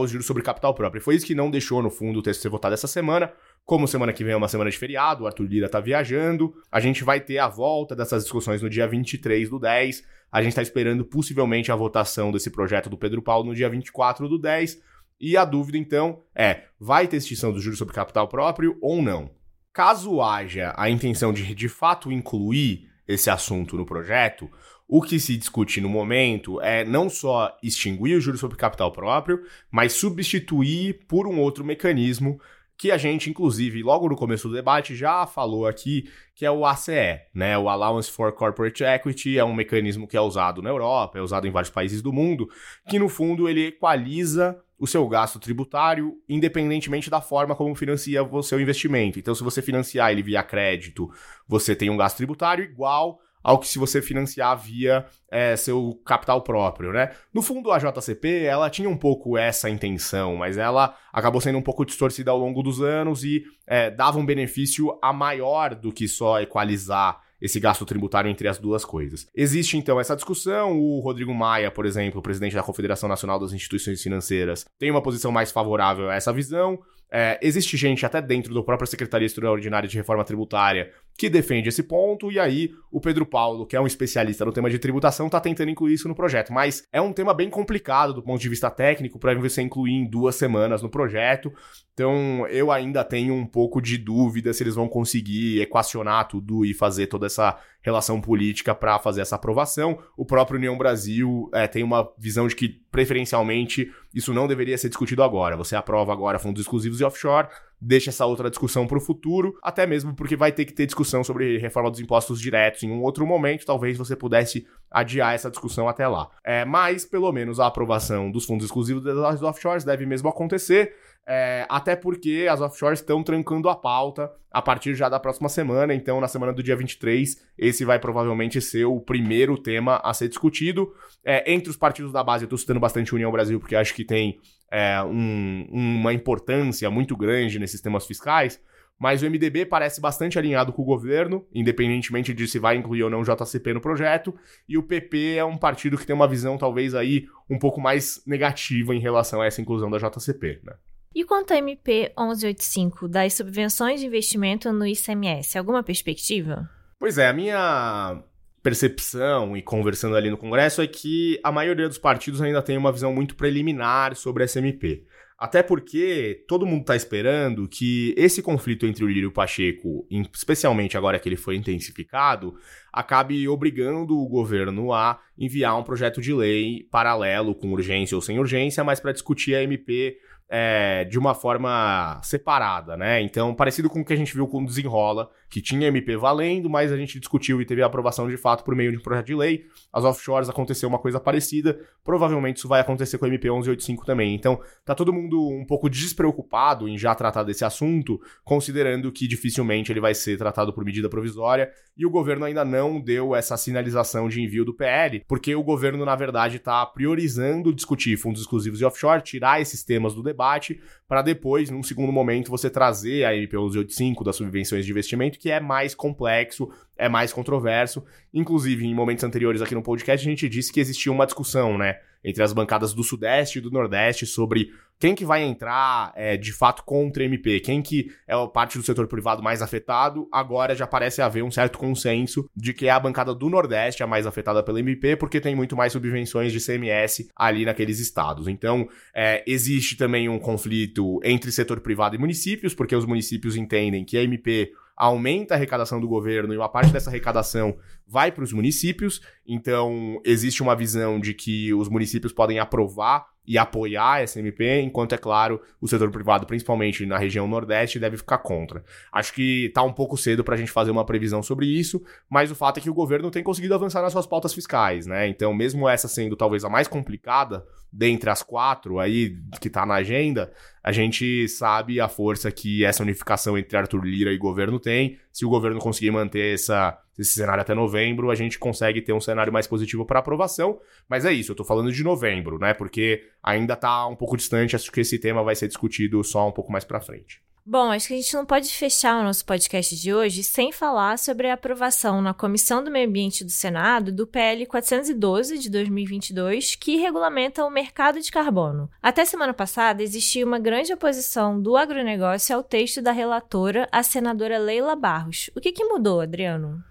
os 0.00 0.10
juros 0.10 0.26
sobre 0.26 0.42
capital 0.42 0.74
próprio. 0.74 1.02
Foi 1.02 1.14
isso 1.14 1.26
que 1.26 1.34
não 1.34 1.50
deixou, 1.50 1.82
no 1.82 1.90
fundo, 1.90 2.18
o 2.18 2.22
texto 2.22 2.40
ser 2.40 2.48
votado 2.48 2.72
essa 2.72 2.86
semana, 2.86 3.30
como 3.66 3.88
semana 3.88 4.12
que 4.12 4.22
vem 4.22 4.32
é 4.32 4.36
uma 4.36 4.46
semana 4.46 4.70
de 4.70 4.78
feriado, 4.78 5.24
o 5.24 5.26
Arthur 5.26 5.42
Lira 5.42 5.68
tá 5.68 5.80
viajando, 5.80 6.54
a 6.70 6.78
gente 6.78 7.02
vai 7.02 7.18
ter 7.18 7.38
a 7.38 7.48
volta 7.48 7.96
dessas 7.96 8.22
discussões 8.22 8.62
no 8.62 8.70
dia 8.70 8.86
23 8.86 9.50
do 9.50 9.58
10. 9.58 10.04
A 10.30 10.40
gente 10.40 10.52
está 10.52 10.62
esperando 10.62 11.04
possivelmente 11.04 11.72
a 11.72 11.76
votação 11.76 12.30
desse 12.30 12.48
projeto 12.48 12.88
do 12.88 12.96
Pedro 12.96 13.20
Paulo 13.20 13.46
no 13.48 13.54
dia 13.56 13.68
24 13.68 14.28
do 14.28 14.38
10. 14.38 14.80
E 15.20 15.36
a 15.36 15.44
dúvida, 15.44 15.76
então, 15.76 16.22
é: 16.32 16.62
vai 16.78 17.08
ter 17.08 17.16
extinção 17.16 17.52
do 17.52 17.60
juros 17.60 17.78
sobre 17.78 17.92
capital 17.92 18.28
próprio 18.28 18.78
ou 18.80 19.02
não? 19.02 19.30
Caso 19.72 20.22
haja 20.22 20.72
a 20.76 20.88
intenção 20.88 21.32
de 21.32 21.52
de 21.52 21.68
fato 21.68 22.12
incluir 22.12 22.88
esse 23.08 23.28
assunto 23.28 23.76
no 23.76 23.84
projeto, 23.84 24.48
o 24.88 25.02
que 25.02 25.18
se 25.18 25.36
discute 25.36 25.80
no 25.80 25.88
momento 25.88 26.60
é 26.60 26.84
não 26.84 27.10
só 27.10 27.56
extinguir 27.60 28.16
o 28.16 28.20
juros 28.20 28.38
sobre 28.38 28.56
capital 28.56 28.92
próprio, 28.92 29.42
mas 29.70 29.92
substituir 29.92 31.06
por 31.08 31.26
um 31.26 31.40
outro 31.40 31.64
mecanismo 31.64 32.40
que 32.78 32.90
a 32.90 32.98
gente, 32.98 33.30
inclusive, 33.30 33.82
logo 33.82 34.08
no 34.08 34.16
começo 34.16 34.48
do 34.48 34.54
debate, 34.54 34.94
já 34.94 35.26
falou 35.26 35.66
aqui, 35.66 36.08
que 36.34 36.44
é 36.44 36.50
o 36.50 36.66
ACE, 36.66 37.20
né? 37.34 37.56
O 37.56 37.68
Allowance 37.68 38.10
for 38.10 38.32
Corporate 38.32 38.84
Equity 38.84 39.38
é 39.38 39.44
um 39.44 39.54
mecanismo 39.54 40.06
que 40.06 40.16
é 40.16 40.20
usado 40.20 40.60
na 40.60 40.70
Europa, 40.70 41.18
é 41.18 41.22
usado 41.22 41.46
em 41.46 41.50
vários 41.50 41.70
países 41.70 42.02
do 42.02 42.12
mundo, 42.12 42.48
que 42.88 42.98
no 42.98 43.08
fundo 43.08 43.48
ele 43.48 43.68
equaliza 43.68 44.60
o 44.78 44.86
seu 44.86 45.08
gasto 45.08 45.38
tributário, 45.38 46.14
independentemente 46.28 47.08
da 47.08 47.20
forma 47.20 47.56
como 47.56 47.74
financia 47.74 48.22
o 48.22 48.42
seu 48.42 48.60
investimento. 48.60 49.18
Então, 49.18 49.34
se 49.34 49.42
você 49.42 49.62
financiar 49.62 50.12
ele 50.12 50.22
via 50.22 50.42
crédito, 50.42 51.10
você 51.48 51.74
tem 51.74 51.88
um 51.88 51.96
gasto 51.96 52.18
tributário 52.18 52.64
igual 52.64 53.18
ao 53.46 53.60
que 53.60 53.68
se 53.68 53.78
você 53.78 54.02
financiar 54.02 54.58
via 54.58 55.06
é, 55.30 55.54
seu 55.54 55.94
capital 56.04 56.42
próprio, 56.42 56.92
né? 56.92 57.12
No 57.32 57.40
fundo, 57.40 57.70
a 57.70 57.78
JCP, 57.78 58.42
ela 58.42 58.68
tinha 58.68 58.90
um 58.90 58.96
pouco 58.96 59.38
essa 59.38 59.70
intenção, 59.70 60.34
mas 60.34 60.58
ela 60.58 60.96
acabou 61.12 61.40
sendo 61.40 61.56
um 61.56 61.62
pouco 61.62 61.84
distorcida 61.84 62.32
ao 62.32 62.38
longo 62.38 62.60
dos 62.60 62.82
anos 62.82 63.22
e 63.22 63.44
é, 63.64 63.88
dava 63.88 64.18
um 64.18 64.26
benefício 64.26 64.98
a 65.00 65.12
maior 65.12 65.76
do 65.76 65.92
que 65.92 66.08
só 66.08 66.40
equalizar 66.40 67.20
esse 67.40 67.60
gasto 67.60 67.86
tributário 67.86 68.28
entre 68.28 68.48
as 68.48 68.58
duas 68.58 68.84
coisas. 68.84 69.28
Existe 69.32 69.76
então 69.76 70.00
essa 70.00 70.16
discussão. 70.16 70.76
O 70.76 70.98
Rodrigo 70.98 71.32
Maia, 71.32 71.70
por 71.70 71.86
exemplo, 71.86 72.20
presidente 72.20 72.56
da 72.56 72.64
Confederação 72.64 73.08
Nacional 73.08 73.38
das 73.38 73.52
Instituições 73.52 74.02
Financeiras, 74.02 74.64
tem 74.76 74.90
uma 74.90 75.02
posição 75.02 75.30
mais 75.30 75.52
favorável 75.52 76.10
a 76.10 76.16
essa 76.16 76.32
visão. 76.32 76.80
É, 77.10 77.38
existe 77.40 77.76
gente 77.76 78.04
até 78.04 78.20
dentro 78.20 78.52
da 78.54 78.62
própria 78.62 78.86
Secretaria 78.86 79.26
Extraordinária 79.26 79.88
de 79.88 79.96
Reforma 79.96 80.24
Tributária 80.24 80.92
que 81.16 81.30
defende 81.30 81.68
esse 81.68 81.82
ponto, 81.82 82.30
e 82.30 82.38
aí 82.38 82.70
o 82.92 83.00
Pedro 83.00 83.24
Paulo, 83.24 83.66
que 83.66 83.74
é 83.74 83.80
um 83.80 83.86
especialista 83.86 84.44
no 84.44 84.52
tema 84.52 84.68
de 84.68 84.78
tributação, 84.78 85.26
está 85.26 85.40
tentando 85.40 85.70
incluir 85.70 85.94
isso 85.94 86.08
no 86.08 86.14
projeto. 86.14 86.52
Mas 86.52 86.86
é 86.92 87.00
um 87.00 87.12
tema 87.12 87.32
bem 87.32 87.48
complicado 87.48 88.12
do 88.12 88.22
ponto 88.22 88.40
de 88.40 88.48
vista 88.48 88.70
técnico 88.70 89.18
para 89.18 89.34
você 89.34 89.62
incluir 89.62 89.94
em 89.94 90.08
duas 90.08 90.34
semanas 90.34 90.82
no 90.82 90.90
projeto. 90.90 91.52
Então 91.94 92.46
eu 92.48 92.70
ainda 92.70 93.02
tenho 93.02 93.32
um 93.34 93.46
pouco 93.46 93.80
de 93.80 93.96
dúvida 93.96 94.52
se 94.52 94.62
eles 94.62 94.74
vão 94.74 94.88
conseguir 94.88 95.60
equacionar 95.62 96.28
tudo 96.28 96.64
e 96.64 96.74
fazer 96.74 97.06
toda 97.06 97.26
essa 97.26 97.58
relação 97.86 98.20
política 98.20 98.74
para 98.74 98.98
fazer 98.98 99.20
essa 99.20 99.36
aprovação. 99.36 99.96
O 100.16 100.26
próprio 100.26 100.58
União 100.58 100.76
Brasil 100.76 101.48
é, 101.54 101.68
tem 101.68 101.84
uma 101.84 102.12
visão 102.18 102.48
de 102.48 102.56
que, 102.56 102.68
preferencialmente, 102.90 103.92
isso 104.12 104.34
não 104.34 104.48
deveria 104.48 104.76
ser 104.76 104.88
discutido 104.88 105.22
agora. 105.22 105.56
Você 105.56 105.76
aprova 105.76 106.12
agora 106.12 106.40
fundos 106.40 106.62
exclusivos 106.62 107.00
e 107.00 107.04
offshore, 107.04 107.46
deixa 107.86 108.10
essa 108.10 108.26
outra 108.26 108.50
discussão 108.50 108.84
para 108.84 108.98
o 108.98 109.00
futuro, 109.00 109.56
até 109.62 109.86
mesmo 109.86 110.14
porque 110.14 110.34
vai 110.34 110.50
ter 110.50 110.64
que 110.64 110.72
ter 110.72 110.86
discussão 110.86 111.22
sobre 111.22 111.56
reforma 111.58 111.88
dos 111.88 112.00
impostos 112.00 112.40
diretos 112.40 112.82
em 112.82 112.90
um 112.90 113.00
outro 113.00 113.24
momento, 113.24 113.64
talvez 113.64 113.96
você 113.96 114.16
pudesse 114.16 114.66
adiar 114.90 115.34
essa 115.34 115.48
discussão 115.48 115.88
até 115.88 116.08
lá. 116.08 116.28
É, 116.44 116.64
mas, 116.64 117.04
pelo 117.04 117.30
menos, 117.30 117.60
a 117.60 117.66
aprovação 117.66 118.30
dos 118.30 118.44
fundos 118.44 118.66
exclusivos 118.66 119.04
das 119.04 119.40
offshores 119.40 119.84
deve 119.84 120.04
mesmo 120.04 120.28
acontecer. 120.28 120.94
É, 121.28 121.66
até 121.68 121.96
porque 121.96 122.46
as 122.48 122.60
offshores 122.60 123.00
estão 123.00 123.20
trancando 123.20 123.68
a 123.68 123.74
pauta 123.74 124.30
a 124.50 124.62
partir 124.62 124.94
já 124.94 125.08
da 125.08 125.18
próxima 125.18 125.48
semana. 125.48 125.92
Então, 125.92 126.20
na 126.20 126.28
semana 126.28 126.52
do 126.52 126.62
dia 126.62 126.76
23, 126.76 127.40
esse 127.58 127.84
vai 127.84 127.98
provavelmente 127.98 128.60
ser 128.60 128.84
o 128.84 129.00
primeiro 129.00 129.58
tema 129.58 130.00
a 130.04 130.14
ser 130.14 130.28
discutido. 130.28 130.92
É, 131.24 131.52
entre 131.52 131.70
os 131.70 131.76
partidos 131.76 132.12
da 132.12 132.22
base, 132.22 132.44
eu 132.44 132.46
estou 132.46 132.58
citando 132.58 132.80
bastante 132.80 133.14
União 133.14 133.30
Brasil, 133.30 133.58
porque 133.58 133.74
acho 133.74 133.94
que 133.94 134.04
tem 134.04 134.38
é, 134.70 135.02
um, 135.02 135.66
uma 135.70 136.12
importância 136.12 136.90
muito 136.90 137.16
grande 137.16 137.58
nesses 137.58 137.80
temas 137.80 138.06
fiscais. 138.06 138.60
Mas 138.98 139.22
o 139.22 139.26
MDB 139.26 139.66
parece 139.66 140.00
bastante 140.00 140.38
alinhado 140.38 140.72
com 140.72 140.80
o 140.80 140.84
governo, 140.84 141.46
independentemente 141.54 142.32
de 142.32 142.48
se 142.48 142.58
vai 142.58 142.76
incluir 142.76 143.02
ou 143.02 143.10
não 143.10 143.20
o 143.20 143.24
JCP 143.24 143.74
no 143.74 143.80
projeto, 143.80 144.34
e 144.66 144.78
o 144.78 144.82
PP 144.82 145.34
é 145.34 145.44
um 145.44 145.58
partido 145.58 145.98
que 145.98 146.06
tem 146.06 146.16
uma 146.16 146.26
visão 146.26 146.56
talvez 146.56 146.94
aí 146.94 147.26
um 147.48 147.58
pouco 147.58 147.78
mais 147.78 148.22
negativa 148.26 148.94
em 148.94 148.98
relação 148.98 149.42
a 149.42 149.46
essa 149.46 149.60
inclusão 149.60 149.90
da 149.90 149.98
JCP, 149.98 150.60
né? 150.64 150.72
E 151.14 151.24
quanto 151.24 151.52
à 151.52 151.56
MP 151.56 152.12
1185 152.18 153.08
das 153.08 153.34
subvenções 153.34 154.00
de 154.00 154.06
investimento 154.06 154.70
no 154.72 154.86
ICMS, 154.86 155.56
alguma 155.56 155.82
perspectiva? 155.82 156.68
Pois 156.98 157.16
é, 157.16 157.28
a 157.28 157.32
minha 157.32 158.22
percepção 158.66 159.56
e 159.56 159.62
conversando 159.62 160.16
ali 160.16 160.28
no 160.28 160.36
Congresso 160.36 160.82
é 160.82 160.88
que 160.88 161.38
a 161.44 161.52
maioria 161.52 161.86
dos 161.86 161.98
partidos 161.98 162.42
ainda 162.42 162.60
tem 162.60 162.76
uma 162.76 162.90
visão 162.90 163.12
muito 163.12 163.36
preliminar 163.36 164.16
sobre 164.16 164.42
essa 164.42 164.58
MP. 164.58 165.04
Até 165.38 165.62
porque 165.62 166.44
todo 166.48 166.66
mundo 166.66 166.80
está 166.80 166.96
esperando 166.96 167.68
que 167.68 168.12
esse 168.16 168.42
conflito 168.42 168.84
entre 168.84 169.04
o 169.04 169.06
Lírio 169.06 169.24
e 169.24 169.26
o 169.26 169.32
Pacheco, 169.32 170.04
especialmente 170.34 170.96
agora 170.96 171.16
que 171.20 171.28
ele 171.28 171.36
foi 171.36 171.54
intensificado, 171.54 172.56
acabe 172.92 173.46
obrigando 173.46 174.18
o 174.18 174.26
governo 174.26 174.92
a 174.92 175.20
enviar 175.38 175.78
um 175.78 175.84
projeto 175.84 176.20
de 176.20 176.34
lei 176.34 176.88
paralelo, 176.90 177.54
com 177.54 177.70
urgência 177.70 178.16
ou 178.16 178.22
sem 178.22 178.40
urgência, 178.40 178.82
mas 178.82 178.98
para 178.98 179.12
discutir 179.12 179.54
a 179.54 179.62
MP 179.62 180.18
é, 180.48 181.04
de 181.04 181.18
uma 181.18 181.34
forma 181.34 182.20
separada, 182.22 182.96
né? 182.96 183.20
Então, 183.20 183.54
parecido 183.54 183.88
com 183.88 184.00
o 184.00 184.04
que 184.04 184.12
a 184.12 184.16
gente 184.16 184.34
viu 184.34 184.46
com 184.46 184.62
o 184.62 184.66
Desenrola, 184.66 185.30
que 185.48 185.60
tinha 185.60 185.88
MP 185.88 186.16
valendo, 186.16 186.68
mas 186.68 186.92
a 186.92 186.96
gente 186.96 187.18
discutiu 187.18 187.60
e 187.60 187.64
teve 187.64 187.82
a 187.82 187.86
aprovação 187.86 188.28
de 188.28 188.36
fato 188.36 188.64
por 188.64 188.74
meio 188.74 188.90
de 188.92 188.98
um 188.98 189.00
projeto 189.00 189.26
de 189.26 189.34
lei. 189.34 189.64
As 189.92 190.04
offshores 190.04 190.48
aconteceu 190.48 190.88
uma 190.88 190.98
coisa 190.98 191.20
parecida, 191.20 191.78
provavelmente 192.04 192.58
isso 192.58 192.68
vai 192.68 192.80
acontecer 192.80 193.18
com 193.18 193.24
o 193.24 193.28
MP 193.28 193.48
1185 193.48 194.04
também. 194.04 194.34
Então, 194.34 194.60
tá 194.84 194.94
todo 194.94 195.12
mundo 195.12 195.48
um 195.48 195.64
pouco 195.64 195.88
despreocupado 195.88 196.88
em 196.88 196.98
já 196.98 197.14
tratar 197.14 197.42
desse 197.42 197.64
assunto, 197.64 198.20
considerando 198.44 199.10
que 199.12 199.26
dificilmente 199.26 199.92
ele 199.92 200.00
vai 200.00 200.14
ser 200.14 200.36
tratado 200.36 200.72
por 200.72 200.84
medida 200.84 201.08
provisória, 201.08 201.70
e 201.96 202.04
o 202.04 202.10
governo 202.10 202.44
ainda 202.44 202.64
não 202.64 203.00
deu 203.00 203.34
essa 203.34 203.56
sinalização 203.56 204.28
de 204.28 204.42
envio 204.42 204.64
do 204.64 204.74
PL, 204.74 205.24
porque 205.26 205.54
o 205.54 205.62
governo, 205.62 206.04
na 206.04 206.14
verdade, 206.14 206.56
está 206.56 206.84
priorizando 206.84 207.74
discutir 207.74 208.16
fundos 208.16 208.42
exclusivos 208.42 208.80
e 208.80 208.84
offshore, 208.84 209.22
tirar 209.22 209.60
esses 209.60 209.82
temas 209.82 210.14
do 210.14 210.22
debate, 210.22 210.80
para 211.08 211.22
depois, 211.22 211.70
num 211.70 211.82
segundo 211.82 212.12
momento, 212.12 212.50
você 212.50 212.68
trazer 212.68 213.24
a 213.24 213.34
MP 213.34 213.56
1185 213.56 214.24
das 214.24 214.36
subvenções 214.36 214.84
de 214.84 214.90
investimento, 214.90 215.35
que 215.38 215.50
é 215.50 215.60
mais 215.60 215.94
complexo, 215.94 216.70
é 216.96 217.08
mais 217.08 217.32
controverso. 217.32 218.04
Inclusive, 218.32 218.86
em 218.86 218.94
momentos 218.94 219.24
anteriores 219.24 219.62
aqui 219.62 219.74
no 219.74 219.82
podcast, 219.82 220.26
a 220.26 220.30
gente 220.30 220.48
disse 220.48 220.72
que 220.72 220.80
existia 220.80 221.12
uma 221.12 221.26
discussão, 221.26 221.76
né, 221.76 221.98
entre 222.24 222.42
as 222.42 222.52
bancadas 222.52 222.92
do 222.92 223.04
Sudeste 223.04 223.58
e 223.58 223.60
do 223.60 223.70
Nordeste 223.70 224.26
sobre 224.26 224.70
quem 224.98 225.14
que 225.14 225.24
vai 225.24 225.42
entrar 225.42 226.12
é, 226.16 226.36
de 226.36 226.52
fato 226.52 226.82
contra 226.82 227.22
MP, 227.22 227.60
quem 227.60 227.82
que 227.82 228.10
é 228.26 228.34
a 228.34 228.46
parte 228.46 228.78
do 228.78 228.84
setor 228.84 229.06
privado 229.06 229.42
mais 229.42 229.60
afetado, 229.60 230.26
agora 230.32 230.74
já 230.74 230.86
parece 230.86 231.20
haver 231.20 231.44
um 231.44 231.50
certo 231.50 231.78
consenso 231.78 232.48
de 232.56 232.72
que 232.72 232.86
é 232.86 232.90
a 232.90 232.98
bancada 232.98 233.34
do 233.34 233.50
Nordeste 233.50 234.02
a 234.02 234.06
mais 234.06 234.26
afetada 234.26 234.62
pela 234.62 234.80
MP, 234.80 235.14
porque 235.16 235.40
tem 235.40 235.54
muito 235.54 235.76
mais 235.76 235.92
subvenções 235.92 236.50
de 236.50 236.60
CMS 236.60 237.28
ali 237.36 237.64
naqueles 237.64 238.00
estados. 238.00 238.48
Então, 238.48 238.88
é, 239.14 239.44
existe 239.46 239.96
também 239.96 240.28
um 240.28 240.38
conflito 240.38 241.20
entre 241.22 241.52
setor 241.52 241.80
privado 241.80 242.16
e 242.16 242.18
municípios, 242.18 242.74
porque 242.74 242.96
os 242.96 243.04
municípios 243.04 243.54
entendem 243.54 244.04
que 244.04 244.16
a 244.16 244.22
MP 244.22 244.72
aumenta 244.96 245.54
a 245.54 245.56
arrecadação 245.56 246.00
do 246.00 246.08
governo 246.08 246.54
e 246.54 246.56
uma 246.56 246.68
parte 246.68 246.92
dessa 246.92 247.10
arrecadação 247.10 247.76
vai 248.06 248.32
para 248.32 248.44
os 248.44 248.52
municípios. 248.52 249.20
Então, 249.46 250.20
existe 250.24 250.62
uma 250.62 250.74
visão 250.74 251.20
de 251.20 251.34
que 251.34 251.74
os 251.74 251.88
municípios 251.88 252.32
podem 252.32 252.58
aprovar 252.58 253.26
e 253.46 253.56
apoiar 253.56 254.14
a 254.14 254.22
SMP, 254.26 254.80
enquanto, 254.80 255.14
é 255.14 255.18
claro, 255.18 255.60
o 255.80 255.86
setor 255.86 256.10
privado, 256.10 256.46
principalmente 256.46 257.06
na 257.06 257.16
região 257.16 257.46
Nordeste, 257.46 257.98
deve 257.98 258.16
ficar 258.16 258.38
contra. 258.38 258.84
Acho 259.12 259.32
que 259.32 259.66
está 259.66 259.82
um 259.82 259.92
pouco 259.92 260.16
cedo 260.16 260.42
para 260.42 260.54
a 260.54 260.58
gente 260.58 260.72
fazer 260.72 260.90
uma 260.90 261.04
previsão 261.04 261.42
sobre 261.42 261.66
isso, 261.66 262.02
mas 262.28 262.50
o 262.50 262.54
fato 262.54 262.78
é 262.78 262.80
que 262.80 262.90
o 262.90 262.94
governo 262.94 263.30
tem 263.30 263.42
conseguido 263.42 263.74
avançar 263.74 264.02
nas 264.02 264.12
suas 264.12 264.26
pautas 264.26 264.52
fiscais, 264.52 265.06
né? 265.06 265.28
Então, 265.28 265.54
mesmo 265.54 265.88
essa 265.88 266.08
sendo 266.08 266.36
talvez 266.36 266.64
a 266.64 266.68
mais 266.68 266.88
complicada 266.88 267.64
dentre 267.92 268.28
as 268.28 268.42
quatro 268.42 268.98
aí 268.98 269.38
que 269.60 269.68
está 269.68 269.86
na 269.86 269.94
agenda, 269.94 270.52
a 270.82 270.92
gente 270.92 271.48
sabe 271.48 272.00
a 272.00 272.08
força 272.08 272.50
que 272.50 272.84
essa 272.84 273.02
unificação 273.02 273.56
entre 273.56 273.76
Arthur 273.76 274.04
Lira 274.04 274.32
e 274.32 274.38
governo 274.38 274.78
tem. 274.78 275.18
Se 275.32 275.44
o 275.44 275.48
governo 275.48 275.78
conseguir 275.78 276.10
manter 276.10 276.54
essa, 276.54 276.98
esse 277.18 277.32
cenário 277.32 277.60
até 277.60 277.74
novembro, 277.74 278.30
a 278.30 278.34
gente 278.34 278.58
consegue 278.58 279.00
ter 279.00 279.12
um 279.12 279.20
cenário 279.20 279.52
mais 279.52 279.66
positivo 279.66 280.04
para 280.04 280.18
aprovação. 280.18 280.78
Mas 281.08 281.24
é 281.24 281.32
isso, 281.32 281.50
eu 281.50 281.54
estou 281.54 281.66
falando 281.66 281.92
de 281.92 282.02
novembro, 282.02 282.58
né? 282.58 282.74
Porque 282.74 283.24
ainda 283.42 283.74
está 283.74 284.06
um 284.06 284.16
pouco 284.16 284.36
distante, 284.36 284.76
acho 284.76 284.92
que 284.92 285.00
esse 285.00 285.18
tema 285.18 285.42
vai 285.42 285.54
ser 285.54 285.68
discutido 285.68 286.22
só 286.22 286.48
um 286.48 286.52
pouco 286.52 286.70
mais 286.70 286.84
para 286.84 287.00
frente. 287.00 287.40
Bom, 287.68 287.90
acho 287.90 288.06
que 288.06 288.14
a 288.14 288.16
gente 288.16 288.32
não 288.32 288.46
pode 288.46 288.68
fechar 288.68 289.20
o 289.20 289.24
nosso 289.24 289.44
podcast 289.44 289.96
de 289.96 290.14
hoje 290.14 290.44
sem 290.44 290.70
falar 290.70 291.18
sobre 291.18 291.50
a 291.50 291.54
aprovação 291.54 292.22
na 292.22 292.32
Comissão 292.32 292.80
do 292.80 292.92
Meio 292.92 293.08
Ambiente 293.08 293.42
do 293.42 293.50
Senado 293.50 294.12
do 294.12 294.24
PL 294.24 294.64
412 294.66 295.58
de 295.58 295.68
2022, 295.68 296.76
que 296.76 296.96
regulamenta 296.96 297.64
o 297.64 297.70
mercado 297.70 298.20
de 298.20 298.30
carbono. 298.30 298.88
Até 299.02 299.24
semana 299.24 299.52
passada 299.52 300.00
existia 300.00 300.46
uma 300.46 300.60
grande 300.60 300.92
oposição 300.92 301.60
do 301.60 301.76
agronegócio 301.76 302.54
ao 302.54 302.62
texto 302.62 303.02
da 303.02 303.10
relatora, 303.10 303.88
a 303.90 304.00
senadora 304.04 304.58
Leila 304.58 304.94
Barros. 304.94 305.50
O 305.56 305.60
que, 305.60 305.72
que 305.72 305.84
mudou, 305.84 306.20
Adriano? 306.20 306.84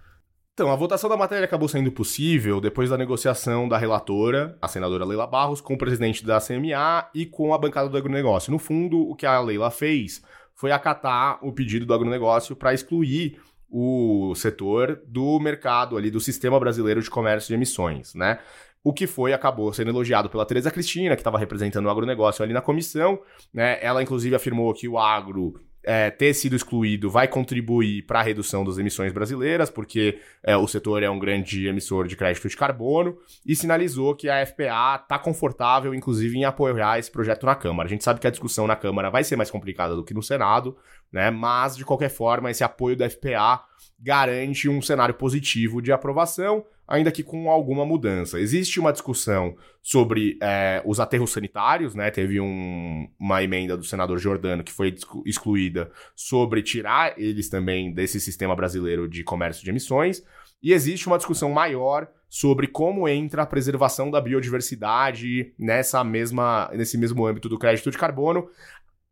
Então, 0.55 0.71
a 0.71 0.75
votação 0.77 1.09
da 1.09 1.17
matéria 1.17 1.43
acabou 1.43 1.67
sendo 1.67 1.91
possível 1.91 2.61
depois 2.61 2.89
da 2.89 2.97
negociação 2.97 3.67
da 3.67 3.77
relatora, 3.77 4.57
a 4.61 4.69
senadora 4.69 5.03
Leila 5.03 5.27
Barros, 5.27 5.59
com 5.59 5.73
o 5.73 5.77
presidente 5.77 6.25
da 6.25 6.39
CMA 6.39 7.09
e 7.13 7.25
com 7.25 7.53
a 7.53 7.57
bancada 7.57 7.89
do 7.89 7.97
agronegócio. 7.97 8.53
No 8.53 8.57
fundo, 8.57 8.97
o 8.97 9.17
que 9.17 9.25
a 9.25 9.37
Leila 9.41 9.69
fez 9.69 10.23
foi 10.53 10.71
acatar 10.71 11.45
o 11.45 11.51
pedido 11.51 11.85
do 11.85 11.93
agronegócio 11.93 12.55
para 12.55 12.73
excluir 12.73 13.37
o 13.69 14.33
setor 14.33 15.01
do 15.05 15.37
mercado 15.41 15.97
ali, 15.97 16.09
do 16.09 16.21
sistema 16.21 16.57
brasileiro 16.57 17.01
de 17.01 17.09
comércio 17.09 17.49
de 17.49 17.55
emissões, 17.55 18.15
né? 18.15 18.39
O 18.81 18.93
que 18.93 19.07
foi, 19.07 19.33
acabou 19.33 19.73
sendo 19.73 19.89
elogiado 19.89 20.29
pela 20.29 20.45
Teresa 20.45 20.71
Cristina, 20.71 21.17
que 21.17 21.19
estava 21.19 21.37
representando 21.37 21.87
o 21.87 21.89
agronegócio 21.89 22.41
ali 22.41 22.53
na 22.53 22.61
comissão, 22.61 23.19
né? 23.53 23.77
Ela, 23.81 24.01
inclusive, 24.01 24.33
afirmou 24.33 24.73
que 24.73 24.87
o 24.87 24.97
agro 24.97 25.59
é, 25.86 26.10
ter 26.10 26.34
sido 26.34 26.56
excluído 26.56 27.10
vai 27.10 27.28
contribuir 27.28 28.02
para 28.04 28.19
a 28.19 28.24
redução 28.24 28.65
das 28.65 28.78
emissões 28.78 29.13
brasileiras, 29.13 29.69
porque 29.69 30.19
é, 30.43 30.58
o 30.58 30.67
setor 30.67 31.04
é 31.04 31.10
um 31.10 31.19
grande 31.19 31.67
emissor 31.67 32.08
de 32.08 32.15
crédito 32.15 32.50
de 32.50 32.58
carbono, 32.58 33.17
e 33.45 33.56
sinalizou 33.56 34.15
que 34.15 34.28
a 34.28 34.45
FPA 34.45 35.00
está 35.02 35.19
confortável, 35.19 35.93
inclusive, 35.93 36.38
em 36.38 36.43
apoiar 36.43 36.98
esse 36.98 37.12
projeto 37.12 37.45
na 37.45 37.56
Câmara. 37.56 37.88
A 37.88 37.89
gente 37.89 38.04
sabe 38.04 38.19
que 38.19 38.28
a 38.28 38.32
discussão 38.32 38.65
na 38.65 38.76
Câmara 38.76 39.12
vai 39.12 39.24
ser 39.24 39.36
mais 39.36 39.52
complicada 39.52 39.95
do 39.95 40.04
que 40.04 40.13
no 40.13 40.24
Senado, 40.24 40.76
né? 41.12 41.30
mas, 41.30 41.78
de 41.78 41.86
qualquer 41.86 42.10
forma, 42.10 42.50
esse 42.50 42.63
apoio 42.63 42.98
da 42.98 43.10
FPA 43.10 43.63
garante 44.00 44.67
um 44.67 44.82
cenário 44.82 45.13
positivo 45.13 45.82
de 45.82 45.91
aprovação 45.91 46.65
ainda 46.88 47.12
que 47.12 47.24
com 47.24 47.50
alguma 47.50 47.86
mudança. 47.86 48.39
Existe 48.39 48.80
uma 48.80 48.91
discussão 48.91 49.56
sobre 49.82 50.38
é, 50.41 50.82
os 50.86 51.00
aterros 51.00 51.32
sanitários, 51.32 51.95
né? 51.95 52.12
Teve 52.12 52.39
um, 52.39 53.08
uma 53.19 53.43
emenda 53.43 53.76
do 53.76 53.84
senador 53.84 54.17
Jordano 54.19 54.63
que 54.63 54.71
foi 54.71 54.95
excluída 55.26 55.91
sobre 56.15 56.62
tirar 56.62 57.19
eles 57.19 57.50
também 57.50 57.93
desse 57.93 58.19
sistema 58.19 58.56
brasileiro 58.56 59.08
de 59.08 59.24
comércio 59.24 59.63
de 59.63 59.69
emissões. 59.69 60.24
E 60.62 60.74
existe 60.74 61.08
uma 61.08 61.17
discussão 61.17 61.52
maior 61.52 62.08
sobre 62.30 62.67
como 62.67 63.08
entra 63.08 63.43
a 63.43 63.45
preservação 63.45 64.10
da 64.12 64.19
biodiversidade 64.19 65.54
nessa 65.58 66.04
mesma, 66.04 66.69
nesse 66.74 66.98
mesmo 66.98 67.26
âmbito 67.26 67.48
do 67.48 67.58
crédito 67.58 67.91
de 67.91 67.98
carbono. 67.98 68.48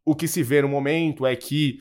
O 0.06 0.16
que 0.16 0.28
se 0.28 0.44
vê 0.44 0.62
no 0.62 0.68
momento 0.68 1.26
é 1.26 1.36
que 1.36 1.80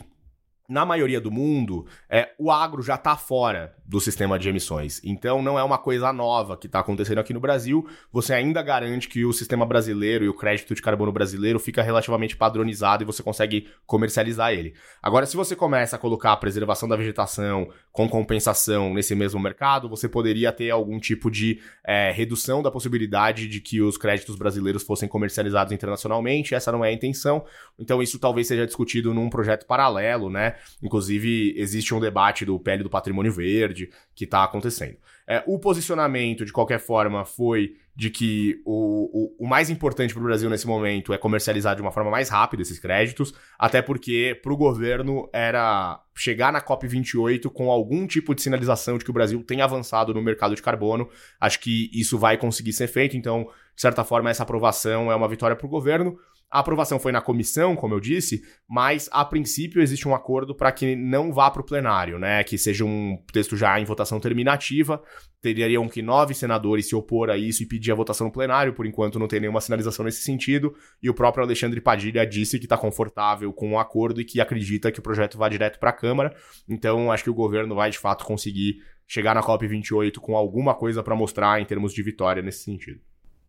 na 0.72 0.86
maioria 0.86 1.20
do 1.20 1.30
mundo, 1.30 1.86
é, 2.08 2.30
o 2.38 2.50
agro 2.50 2.82
já 2.82 2.94
está 2.94 3.14
fora 3.14 3.74
do 3.84 4.00
sistema 4.00 4.38
de 4.38 4.48
emissões. 4.48 5.02
Então 5.04 5.42
não 5.42 5.58
é 5.58 5.62
uma 5.62 5.76
coisa 5.76 6.10
nova 6.14 6.56
que 6.56 6.66
está 6.66 6.80
acontecendo 6.80 7.18
aqui 7.18 7.34
no 7.34 7.40
Brasil. 7.40 7.86
Você 8.10 8.32
ainda 8.32 8.62
garante 8.62 9.06
que 9.06 9.22
o 9.22 9.34
sistema 9.34 9.66
brasileiro 9.66 10.24
e 10.24 10.30
o 10.30 10.34
crédito 10.34 10.74
de 10.74 10.80
carbono 10.80 11.12
brasileiro 11.12 11.58
fica 11.58 11.82
relativamente 11.82 12.34
padronizado 12.34 13.02
e 13.02 13.06
você 13.06 13.22
consegue 13.22 13.68
comercializar 13.84 14.52
ele. 14.52 14.72
Agora, 15.02 15.26
se 15.26 15.36
você 15.36 15.54
começa 15.54 15.96
a 15.96 15.98
colocar 15.98 16.32
a 16.32 16.36
preservação 16.38 16.88
da 16.88 16.96
vegetação 16.96 17.68
com 17.92 18.08
compensação 18.08 18.94
nesse 18.94 19.14
mesmo 19.14 19.38
mercado, 19.38 19.90
você 19.90 20.08
poderia 20.08 20.50
ter 20.52 20.70
algum 20.70 20.98
tipo 20.98 21.30
de 21.30 21.60
é, 21.84 22.10
redução 22.10 22.62
da 22.62 22.70
possibilidade 22.70 23.46
de 23.46 23.60
que 23.60 23.82
os 23.82 23.98
créditos 23.98 24.36
brasileiros 24.36 24.82
fossem 24.82 25.06
comercializados 25.06 25.70
internacionalmente. 25.70 26.54
Essa 26.54 26.72
não 26.72 26.82
é 26.82 26.88
a 26.88 26.92
intenção. 26.92 27.44
Então 27.78 28.02
isso 28.02 28.18
talvez 28.18 28.46
seja 28.46 28.66
discutido 28.66 29.12
num 29.12 29.28
projeto 29.28 29.66
paralelo, 29.66 30.30
né? 30.30 30.54
Inclusive 30.82 31.54
existe 31.56 31.94
um 31.94 32.00
debate 32.00 32.44
do 32.44 32.58
PL 32.58 32.82
do 32.82 32.90
patrimônio 32.90 33.32
verde 33.32 33.90
que 34.14 34.24
está 34.24 34.44
acontecendo. 34.44 34.96
É, 35.26 35.42
o 35.46 35.58
posicionamento, 35.58 36.44
de 36.44 36.52
qualquer 36.52 36.80
forma, 36.80 37.24
foi 37.24 37.76
de 37.94 38.10
que 38.10 38.60
o, 38.64 39.36
o, 39.40 39.44
o 39.44 39.46
mais 39.46 39.68
importante 39.68 40.14
para 40.14 40.20
o 40.20 40.24
Brasil 40.24 40.48
nesse 40.48 40.66
momento 40.66 41.12
é 41.12 41.18
comercializar 41.18 41.76
de 41.76 41.82
uma 41.82 41.92
forma 41.92 42.10
mais 42.10 42.28
rápida 42.28 42.62
esses 42.62 42.78
créditos, 42.78 43.34
até 43.58 43.82
porque 43.82 44.38
para 44.42 44.52
o 44.52 44.56
governo 44.56 45.28
era 45.32 46.02
chegar 46.14 46.52
na 46.52 46.60
COP28 46.60 47.50
com 47.50 47.70
algum 47.70 48.06
tipo 48.06 48.34
de 48.34 48.42
sinalização 48.42 48.96
de 48.96 49.04
que 49.04 49.10
o 49.10 49.14
Brasil 49.14 49.42
tem 49.44 49.60
avançado 49.60 50.14
no 50.14 50.22
mercado 50.22 50.54
de 50.54 50.62
carbono. 50.62 51.08
Acho 51.38 51.60
que 51.60 51.90
isso 51.92 52.18
vai 52.18 52.36
conseguir 52.36 52.72
ser 52.72 52.86
feito, 52.86 53.16
então, 53.16 53.46
de 53.74 53.80
certa 53.80 54.04
forma, 54.04 54.30
essa 54.30 54.42
aprovação 54.42 55.12
é 55.12 55.14
uma 55.14 55.28
vitória 55.28 55.54
para 55.54 55.66
o 55.66 55.70
governo. 55.70 56.18
A 56.52 56.58
aprovação 56.58 56.98
foi 56.98 57.12
na 57.12 57.22
comissão, 57.22 57.74
como 57.74 57.94
eu 57.94 58.00
disse, 58.00 58.42
mas 58.68 59.08
a 59.10 59.24
princípio 59.24 59.80
existe 59.80 60.06
um 60.06 60.14
acordo 60.14 60.54
para 60.54 60.70
que 60.70 60.94
não 60.94 61.32
vá 61.32 61.50
para 61.50 61.62
o 61.62 61.64
plenário, 61.64 62.18
né? 62.18 62.44
Que 62.44 62.58
seja 62.58 62.84
um 62.84 63.16
texto 63.32 63.56
já 63.56 63.80
em 63.80 63.86
votação 63.86 64.20
terminativa. 64.20 65.02
Teriam 65.40 65.88
que 65.88 66.02
nove 66.02 66.34
senadores 66.34 66.86
se 66.86 66.94
opor 66.94 67.30
a 67.30 67.38
isso 67.38 67.62
e 67.62 67.66
pedir 67.66 67.90
a 67.90 67.94
votação 67.94 68.26
no 68.26 68.32
plenário. 68.32 68.74
Por 68.74 68.84
enquanto 68.84 69.18
não 69.18 69.26
tem 69.26 69.40
nenhuma 69.40 69.62
sinalização 69.62 70.04
nesse 70.04 70.20
sentido. 70.20 70.74
E 71.02 71.08
o 71.08 71.14
próprio 71.14 71.42
Alexandre 71.42 71.80
Padilha 71.80 72.26
disse 72.26 72.58
que 72.58 72.66
está 72.66 72.76
confortável 72.76 73.50
com 73.54 73.72
o 73.72 73.78
acordo 73.78 74.20
e 74.20 74.24
que 74.24 74.38
acredita 74.38 74.92
que 74.92 75.00
o 75.00 75.02
projeto 75.02 75.38
vá 75.38 75.48
direto 75.48 75.78
para 75.78 75.88
a 75.88 75.94
Câmara. 75.94 76.36
Então 76.68 77.10
acho 77.10 77.24
que 77.24 77.30
o 77.30 77.34
governo 77.34 77.74
vai 77.74 77.90
de 77.90 77.98
fato 77.98 78.26
conseguir 78.26 78.76
chegar 79.06 79.34
na 79.34 79.42
COP28 79.42 80.18
com 80.18 80.36
alguma 80.36 80.74
coisa 80.74 81.02
para 81.02 81.16
mostrar 81.16 81.62
em 81.62 81.64
termos 81.64 81.94
de 81.94 82.02
vitória 82.02 82.42
nesse 82.42 82.62
sentido 82.62 83.00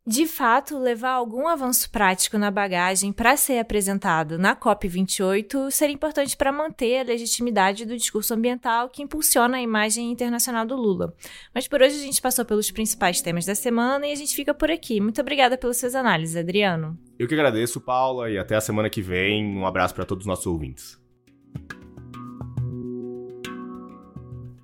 de 0.06 0.28
fato 0.28 0.78
levar 0.78 1.12
algum 1.12 1.48
avanço 1.48 1.90
prático 1.90 2.38
na 2.38 2.52
bagagem 2.52 3.14
para 3.14 3.38
ser 3.38 3.58
apresentado 3.58 4.38
na 4.38 4.54
COP28 4.54 5.72
seria 5.72 5.96
importante 5.96 6.36
para 6.36 6.52
manter 6.52 7.00
a 7.00 7.04
legitimidade 7.04 7.86
do 7.86 7.96
discurso 7.96 8.34
ambiental 8.34 8.90
que 8.90 9.02
impulsiona 9.02 9.58
a 9.58 9.62
imagem 9.62 10.12
internacional 10.12 10.66
do 10.66 10.76
Lula. 10.76 11.14
Mas 11.56 11.70
por 11.70 11.82
hoje 11.82 11.96
a 11.96 12.04
gente 12.04 12.22
passou 12.22 12.44
pelos 12.44 12.70
principais 12.70 13.22
temas 13.22 13.46
da 13.46 13.56
semana 13.56 14.06
e 14.06 14.12
a 14.12 14.16
gente 14.16 14.36
fica 14.36 14.54
por 14.54 14.70
aqui. 14.70 15.00
Muito 15.00 15.22
obrigada 15.22 15.58
pelas 15.58 15.78
suas 15.78 15.96
análises, 15.96 16.36
Adriano. 16.36 17.00
Eu 17.18 17.28
que 17.28 17.34
agradeço, 17.34 17.80
Paula, 17.80 18.30
e 18.30 18.38
até 18.38 18.58
a 18.58 18.62
semana 18.62 18.90
que 18.90 19.02
vem. 19.02 19.46
Um 19.46 19.66
abraço 19.66 19.96
para 19.96 20.06
todos 20.06 20.24
os 20.24 20.28
nossos 20.28 20.46
ouvintes. 20.46 21.03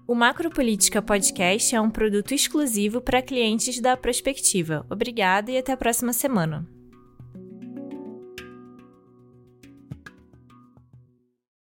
O 0.10 0.16
Macropolítica 0.16 1.04
Podcast 1.04 1.76
é 1.76 1.80
um 1.80 1.92
produto 1.92 2.34
exclusivo 2.34 3.00
para 3.00 3.22
clientes 3.22 3.80
da 3.80 3.96
Prospectiva. 3.96 4.84
Obrigada 4.90 5.52
e 5.52 5.58
até 5.60 5.72
a 5.72 5.78
próxima 5.78 6.14
semana. 6.14 6.68